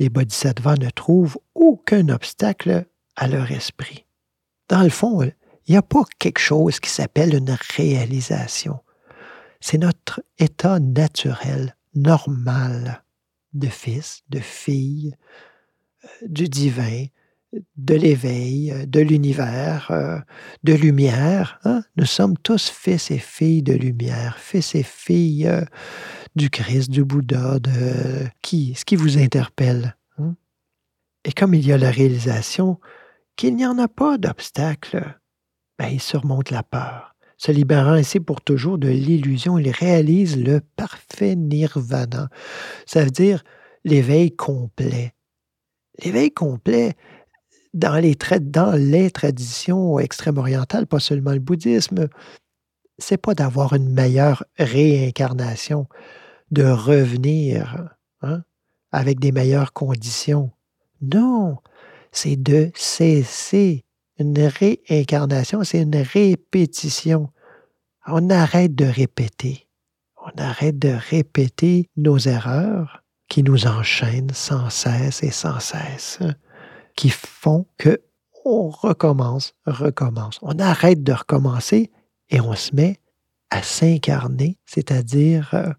les 0.00 0.08
bodhisattvas 0.08 0.76
ne 0.76 0.90
trouvent 0.90 1.38
aucun 1.54 2.08
obstacle 2.08 2.86
à 3.16 3.28
leur 3.28 3.52
esprit. 3.52 4.06
Dans 4.68 4.82
le 4.82 4.88
fond, 4.88 5.22
il 5.22 5.34
n'y 5.68 5.76
a 5.76 5.82
pas 5.82 6.04
quelque 6.18 6.40
chose 6.40 6.80
qui 6.80 6.88
s'appelle 6.90 7.34
une 7.34 7.56
réalisation. 7.76 8.80
C'est 9.60 9.78
notre 9.78 10.22
état 10.38 10.80
naturel, 10.80 11.76
normal, 11.94 13.04
de 13.52 13.68
fils, 13.68 14.22
de 14.30 14.38
fille, 14.40 15.14
euh, 16.04 16.08
du 16.28 16.48
divin, 16.48 17.04
de 17.76 17.94
l'éveil, 17.94 18.72
euh, 18.72 18.86
de 18.86 19.00
l'univers, 19.00 19.88
euh, 19.90 20.18
de 20.64 20.72
lumière. 20.72 21.60
hein. 21.64 21.82
Nous 21.96 22.06
sommes 22.06 22.38
tous 22.38 22.70
fils 22.70 23.10
et 23.10 23.18
filles 23.18 23.62
de 23.62 23.74
lumière, 23.74 24.38
fils 24.38 24.74
et 24.74 24.82
filles 24.82 25.50
du 26.36 26.50
Christ, 26.50 26.90
du 26.90 27.04
Bouddha, 27.04 27.58
de 27.58 28.26
qui, 28.42 28.74
ce 28.74 28.84
qui 28.84 28.96
vous 28.96 29.18
interpelle. 29.18 29.96
hein? 30.18 30.34
Et 31.24 31.32
comme 31.32 31.54
il 31.54 31.66
y 31.66 31.72
a 31.72 31.78
la 31.78 31.90
réalisation 31.90 32.78
qu'il 33.36 33.56
n'y 33.56 33.66
en 33.66 33.78
a 33.78 33.88
pas 33.88 34.18
d'obstacle, 34.18 35.18
ben, 35.78 35.88
il 35.88 36.00
surmonte 36.00 36.50
la 36.50 36.62
peur. 36.62 37.14
Se 37.36 37.50
libérant 37.50 37.92
ainsi 37.92 38.20
pour 38.20 38.42
toujours 38.42 38.76
de 38.78 38.88
l'illusion, 38.88 39.56
il 39.56 39.70
réalise 39.70 40.36
le 40.36 40.60
parfait 40.76 41.36
nirvana. 41.36 42.28
Ça 42.84 43.02
veut 43.02 43.10
dire 43.10 43.42
l'éveil 43.84 44.30
complet. 44.36 45.14
L'éveil 46.04 46.30
complet, 46.30 46.94
dans 47.72 47.96
les, 47.96 48.14
dans 48.40 48.72
les 48.72 49.10
traditions 49.10 49.98
extrême-orientales, 49.98 50.86
pas 50.86 51.00
seulement 51.00 51.32
le 51.32 51.38
bouddhisme, 51.38 52.08
c'est 52.98 53.16
pas 53.16 53.34
d'avoir 53.34 53.72
une 53.72 53.90
meilleure 53.90 54.44
réincarnation, 54.58 55.86
de 56.50 56.64
revenir 56.64 57.94
hein, 58.22 58.42
avec 58.92 59.20
des 59.20 59.32
meilleures 59.32 59.72
conditions. 59.72 60.50
Non, 61.00 61.58
c'est 62.12 62.36
de 62.36 62.70
cesser. 62.74 63.84
Une 64.18 64.38
réincarnation, 64.38 65.64
c'est 65.64 65.80
une 65.82 65.96
répétition. 65.96 67.30
On 68.06 68.28
arrête 68.28 68.74
de 68.74 68.84
répéter. 68.84 69.66
On 70.22 70.38
arrête 70.38 70.78
de 70.78 70.90
répéter 71.10 71.88
nos 71.96 72.18
erreurs 72.18 73.02
qui 73.28 73.42
nous 73.42 73.66
enchaînent 73.66 74.34
sans 74.34 74.68
cesse 74.68 75.22
et 75.22 75.30
sans 75.30 75.60
cesse, 75.60 76.18
qui 76.96 77.08
font 77.08 77.66
que 77.78 78.02
on 78.44 78.68
recommence, 78.68 79.54
recommence. 79.66 80.38
On 80.42 80.58
arrête 80.58 81.02
de 81.02 81.12
recommencer 81.12 81.90
et 82.30 82.40
on 82.40 82.54
se 82.54 82.74
met 82.74 82.98
à 83.50 83.62
s'incarner, 83.62 84.58
c'est-à-dire 84.66 85.50
euh, 85.54 85.72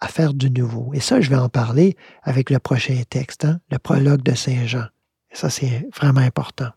à 0.00 0.08
faire 0.08 0.34
du 0.34 0.50
nouveau. 0.50 0.92
Et 0.94 1.00
ça, 1.00 1.20
je 1.20 1.30
vais 1.30 1.36
en 1.36 1.48
parler 1.48 1.96
avec 2.22 2.50
le 2.50 2.58
prochain 2.58 3.02
texte, 3.08 3.44
hein, 3.44 3.60
le 3.70 3.78
prologue 3.78 4.22
de 4.22 4.34
Saint 4.34 4.66
Jean. 4.66 4.86
Ça, 5.32 5.50
c'est 5.50 5.86
vraiment 5.94 6.20
important. 6.20 6.70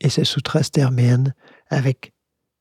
Et 0.00 0.08
ce 0.08 0.24
sutra 0.24 0.62
se 0.62 0.70
termine 0.70 1.34
avec 1.70 2.12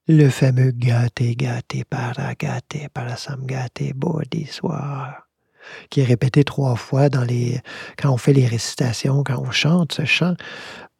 le 0.07 0.29
fameux 0.29 0.71
gate, 0.71 1.21
gate, 1.21 1.83
para 1.89 2.33
gate, 2.35 2.89
parasam 2.93 3.45
gate, 3.45 3.93
bodhiswara, 3.93 5.25
qui 5.89 6.01
est 6.01 6.05
répété 6.05 6.43
trois 6.43 6.75
fois 6.75 7.09
dans 7.09 7.23
les, 7.23 7.61
quand 7.97 8.11
on 8.11 8.17
fait 8.17 8.33
les 8.33 8.47
récitations, 8.47 9.23
quand 9.23 9.39
on 9.39 9.51
chante 9.51 9.93
ce 9.93 10.05
chant 10.05 10.35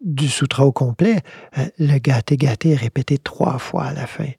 du 0.02 0.28
sutra 0.28 0.66
au 0.66 0.72
complet. 0.72 1.22
Euh, 1.58 1.68
le 1.80 1.98
gate, 1.98 2.34
gate 2.34 2.66
est 2.66 2.76
répété 2.76 3.18
trois 3.18 3.58
fois 3.58 3.86
à 3.86 3.94
la 3.94 4.08
fin. 4.08 4.30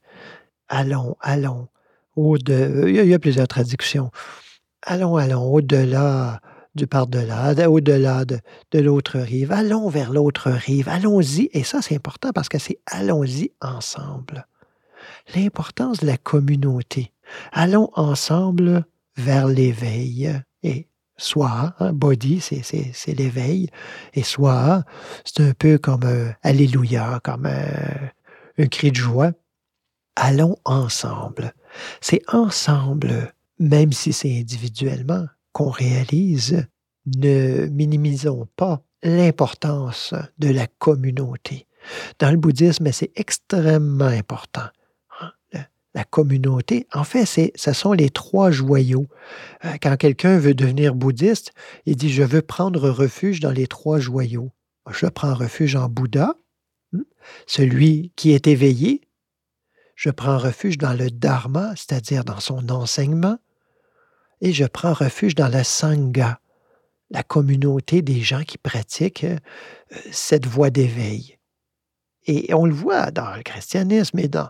Allons, 0.68 1.16
allons, 1.20 1.68
il, 2.18 3.06
y 3.06 3.14
a, 3.14 3.18
plusieurs 3.18 3.48
traductions. 3.48 4.10
Allons, 4.82 5.16
allons, 5.16 5.52
au-delà 5.52 6.40
du 6.74 6.86
par-delà, 6.86 7.54
au-delà 7.68 8.24
de, 8.24 8.38
l'autre 8.78 9.18
rive. 9.18 9.52
Allons 9.52 9.88
vers 9.88 10.12
l'autre 10.12 10.50
rive. 10.50 10.88
Allons-y. 10.88 11.50
Et 11.52 11.64
ça, 11.64 11.82
c'est 11.82 11.96
important 11.96 12.30
parce 12.32 12.48
que 12.48 12.58
c'est 12.58 12.78
allons-y 12.86 13.52
ensemble. 13.60 14.46
L'importance 15.34 15.98
de 15.98 16.06
la 16.06 16.16
communauté. 16.16 17.12
Allons 17.52 17.90
ensemble 17.94 18.84
vers 19.16 19.48
l'éveil. 19.48 20.32
Et 20.62 20.88
soit, 21.16 21.74
hein, 21.80 21.92
body, 21.92 22.40
c'est 22.40 23.14
l'éveil. 23.14 23.68
Et 24.14 24.22
soit, 24.22 24.84
c'est 25.24 25.42
un 25.42 25.52
peu 25.52 25.78
comme 25.78 26.04
un 26.04 26.32
Alléluia, 26.42 27.20
comme 27.22 27.46
un, 27.46 28.10
un 28.58 28.66
cri 28.66 28.90
de 28.90 28.96
joie. 28.96 29.32
Allons 30.16 30.56
ensemble. 30.64 31.52
C'est 32.00 32.22
ensemble, 32.28 33.32
même 33.58 33.92
si 33.92 34.12
c'est 34.12 34.38
individuellement, 34.38 35.26
qu'on 35.52 35.70
réalise, 35.70 36.66
ne 37.16 37.66
minimisons 37.66 38.46
pas 38.56 38.82
l'importance 39.02 40.14
de 40.38 40.50
la 40.50 40.66
communauté. 40.66 41.66
Dans 42.18 42.30
le 42.30 42.36
bouddhisme, 42.36 42.90
c'est 42.92 43.12
extrêmement 43.16 44.04
important. 44.04 44.68
Hein, 45.20 45.32
la 45.94 46.04
communauté, 46.04 46.86
en 46.92 47.04
fait, 47.04 47.24
ce 47.54 47.72
sont 47.72 47.92
les 47.92 48.10
trois 48.10 48.50
joyaux. 48.50 49.06
Euh, 49.64 49.74
quand 49.82 49.96
quelqu'un 49.96 50.38
veut 50.38 50.54
devenir 50.54 50.94
bouddhiste, 50.94 51.52
il 51.86 51.96
dit, 51.96 52.10
je 52.10 52.22
veux 52.22 52.42
prendre 52.42 52.90
refuge 52.90 53.40
dans 53.40 53.52
les 53.52 53.66
trois 53.66 53.98
joyaux. 53.98 54.52
Je 54.90 55.06
prends 55.06 55.34
refuge 55.34 55.76
en 55.76 55.88
Bouddha, 55.88 56.34
hein, 56.94 57.04
celui 57.46 58.12
qui 58.16 58.32
est 58.32 58.46
éveillé, 58.46 59.07
je 59.98 60.10
prends 60.10 60.38
refuge 60.38 60.78
dans 60.78 60.92
le 60.92 61.10
dharma, 61.10 61.72
c'est-à-dire 61.74 62.22
dans 62.22 62.38
son 62.38 62.70
enseignement, 62.70 63.36
et 64.40 64.52
je 64.52 64.64
prends 64.64 64.92
refuge 64.92 65.34
dans 65.34 65.48
la 65.48 65.64
sangha, 65.64 66.38
la 67.10 67.24
communauté 67.24 68.00
des 68.00 68.20
gens 68.20 68.44
qui 68.44 68.58
pratiquent 68.58 69.24
euh, 69.24 69.38
cette 70.12 70.46
voie 70.46 70.70
d'éveil. 70.70 71.36
Et 72.26 72.54
on 72.54 72.64
le 72.64 72.74
voit 72.74 73.10
dans 73.10 73.34
le 73.34 73.42
christianisme 73.42 74.20
et 74.20 74.28
dans, 74.28 74.48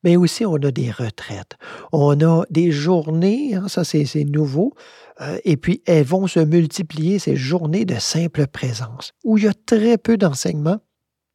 Mais 0.03 0.15
aussi, 0.15 0.45
on 0.45 0.55
a 0.55 0.71
des 0.71 0.91
retraites. 0.91 1.57
On 1.91 2.21
a 2.21 2.45
des 2.49 2.71
journées, 2.71 3.55
hein, 3.55 3.67
ça 3.67 3.83
c'est 3.83 4.23
nouveau, 4.23 4.73
euh, 5.19 5.37
et 5.43 5.57
puis 5.57 5.83
elles 5.85 6.05
vont 6.05 6.27
se 6.27 6.39
multiplier, 6.39 7.19
ces 7.19 7.35
journées 7.35 7.83
de 7.83 7.99
simple 7.99 8.47
présence, 8.47 9.11
où 9.25 9.37
il 9.37 9.43
y 9.43 9.47
a 9.47 9.53
très 9.65 9.97
peu 9.97 10.15
d'enseignements, 10.15 10.79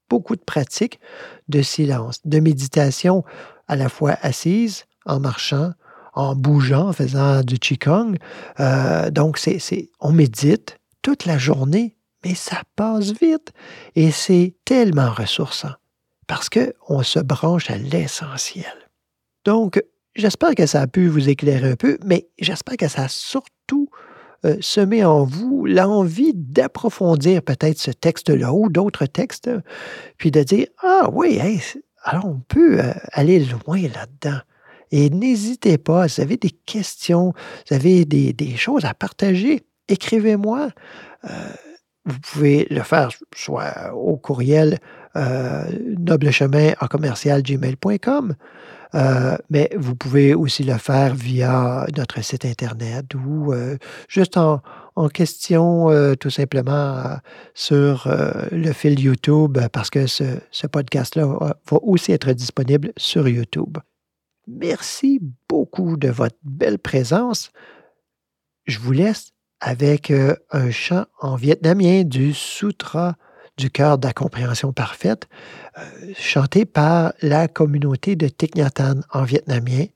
beaucoup 0.08 0.36
de 0.36 0.42
pratiques 0.42 1.00
de 1.48 1.62
silence, 1.62 2.20
de 2.24 2.40
méditation 2.40 3.24
à 3.68 3.76
la 3.76 3.88
fois 3.88 4.16
assise, 4.22 4.84
en 5.06 5.20
marchant, 5.20 5.72
en 6.14 6.34
bougeant, 6.34 6.88
en 6.88 6.92
faisant 6.92 7.42
du 7.42 7.58
Qigong. 7.58 8.16
Euh, 8.60 9.10
donc, 9.10 9.38
c'est, 9.38 9.90
on 10.00 10.12
médite 10.12 10.78
toute 11.00 11.24
la 11.24 11.38
journée, 11.38 11.96
mais 12.24 12.34
ça 12.34 12.62
passe 12.76 13.12
vite 13.12 13.52
et 13.96 14.10
c'est 14.10 14.54
tellement 14.64 15.10
ressourçant 15.10 15.72
parce 16.26 16.48
qu'on 16.48 17.02
se 17.02 17.18
branche 17.18 17.70
à 17.70 17.76
l'essentiel. 17.76 18.72
Donc, 19.44 19.82
j'espère 20.14 20.54
que 20.54 20.66
ça 20.66 20.82
a 20.82 20.86
pu 20.86 21.08
vous 21.08 21.28
éclairer 21.28 21.72
un 21.72 21.76
peu, 21.76 21.98
mais 22.04 22.28
j'espère 22.38 22.76
que 22.76 22.88
ça 22.88 23.04
a 23.04 23.08
surtout 23.08 23.88
euh, 24.44 24.56
semer 24.60 25.04
en 25.04 25.24
vous 25.24 25.66
l'envie 25.66 26.32
d'approfondir 26.34 27.42
peut-être 27.42 27.78
ce 27.78 27.92
texte-là 27.92 28.52
ou 28.52 28.68
d'autres 28.70 29.06
textes, 29.06 29.48
puis 30.18 30.32
de 30.32 30.42
dire, 30.42 30.66
ah 30.82 31.08
oui, 31.12 31.40
alors 32.02 32.26
on 32.26 32.40
peut 32.48 32.80
euh, 32.80 32.92
aller 33.12 33.44
loin 33.44 33.80
là-dedans. 33.82 34.40
Et 34.90 35.10
n'hésitez 35.10 35.78
pas, 35.78 36.08
si 36.08 36.20
vous 36.20 36.26
avez 36.26 36.36
des 36.36 36.50
questions, 36.50 37.32
vous 37.68 37.76
avez 37.76 38.04
des, 38.04 38.56
choses 38.56 38.84
à 38.84 38.94
partager, 38.94 39.64
écrivez-moi. 39.88 40.70
Euh, 41.24 41.28
vous 42.04 42.18
pouvez 42.18 42.66
le 42.68 42.82
faire 42.82 43.10
soit 43.34 43.94
au 43.94 44.16
courriel 44.16 44.80
noblechemin 45.98 46.72
en 46.80 46.86
commercial 46.88 47.42
gmail.com, 47.42 48.34
euh, 48.94 49.36
mais 49.48 49.70
vous 49.76 49.94
pouvez 49.94 50.34
aussi 50.34 50.64
le 50.64 50.76
faire 50.76 51.14
via 51.14 51.86
notre 51.96 52.22
site 52.22 52.44
Internet 52.44 53.14
ou 53.14 53.52
euh, 53.52 53.78
juste 54.08 54.36
en, 54.36 54.60
question 55.14 55.90
euh, 55.90 56.14
tout 56.14 56.28
simplement 56.28 57.16
sur 57.54 58.06
le 58.50 58.72
fil 58.72 59.00
YouTube 59.00 59.58
parce 59.72 59.88
que 59.88 60.06
ce, 60.06 60.24
ce 60.50 60.66
podcast-là 60.66 61.24
va 61.26 61.54
aussi 61.82 62.12
être 62.12 62.32
disponible 62.32 62.92
sur 62.98 63.26
YouTube. 63.26 63.78
Merci 64.46 65.20
beaucoup 65.48 65.96
de 65.96 66.08
votre 66.08 66.36
belle 66.42 66.78
présence. 66.78 67.52
Je 68.66 68.78
vous 68.78 68.92
laisse 68.92 69.32
avec 69.60 70.12
un 70.50 70.70
chant 70.70 71.06
en 71.20 71.36
vietnamien 71.36 72.02
du 72.04 72.34
Sutra 72.34 73.16
du 73.62 73.70
cœur 73.70 73.96
de 73.96 74.06
la 74.08 74.12
compréhension 74.12 74.72
parfaite, 74.72 75.28
euh, 75.78 76.12
chanté 76.18 76.64
par 76.64 77.12
la 77.22 77.46
communauté 77.46 78.16
de 78.16 78.26
Thich 78.26 78.54
en 79.12 79.22
vietnamien 79.22 79.86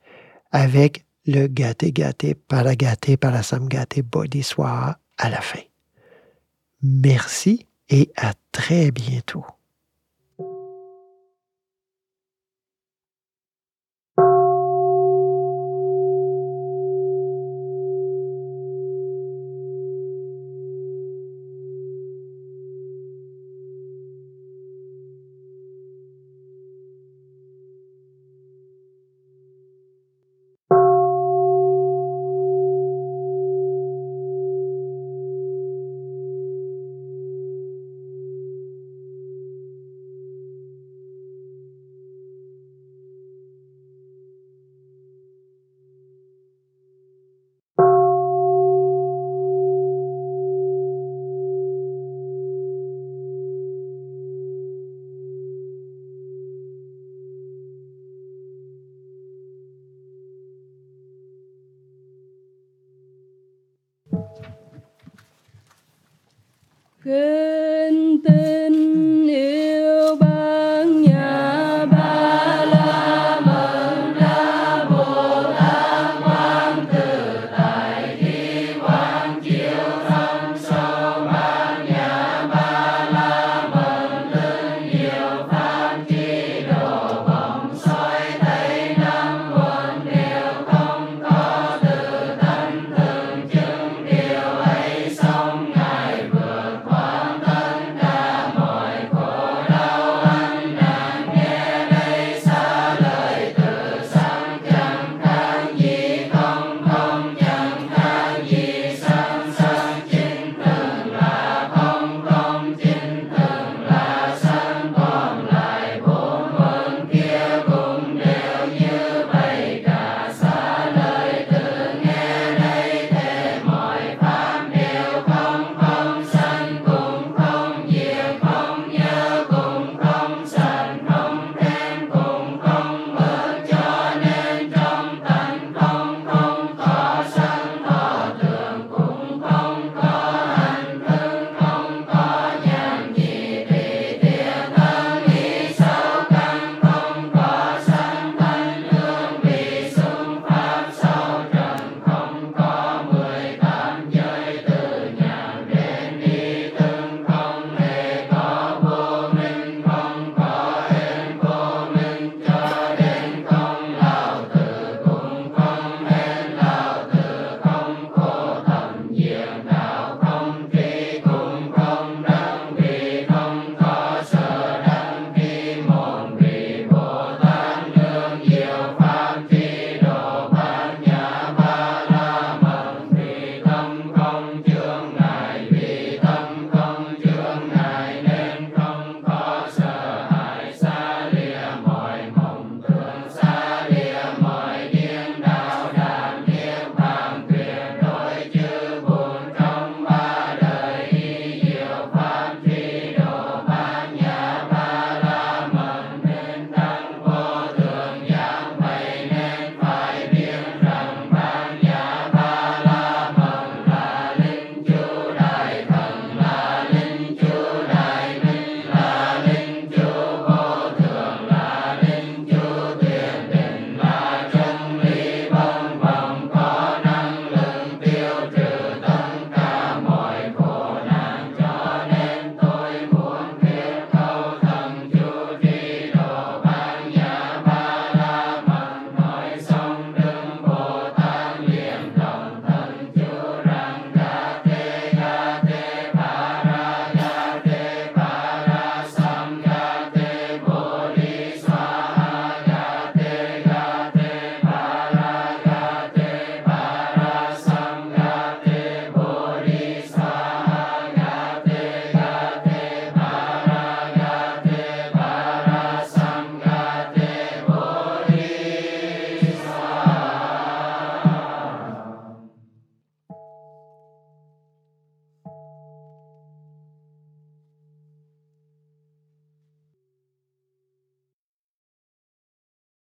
avec 0.52 1.04
le 1.26 1.48
gâté, 1.48 1.90
gâté, 1.90 2.34
para 2.34 3.42
sam 3.42 3.68
gâté, 3.68 4.02
bodhiswara 4.02 4.98
à 5.18 5.28
la 5.28 5.40
fin. 5.40 5.64
Merci 6.80 7.66
et 7.88 8.12
à 8.16 8.34
très 8.52 8.92
bientôt. 8.92 9.44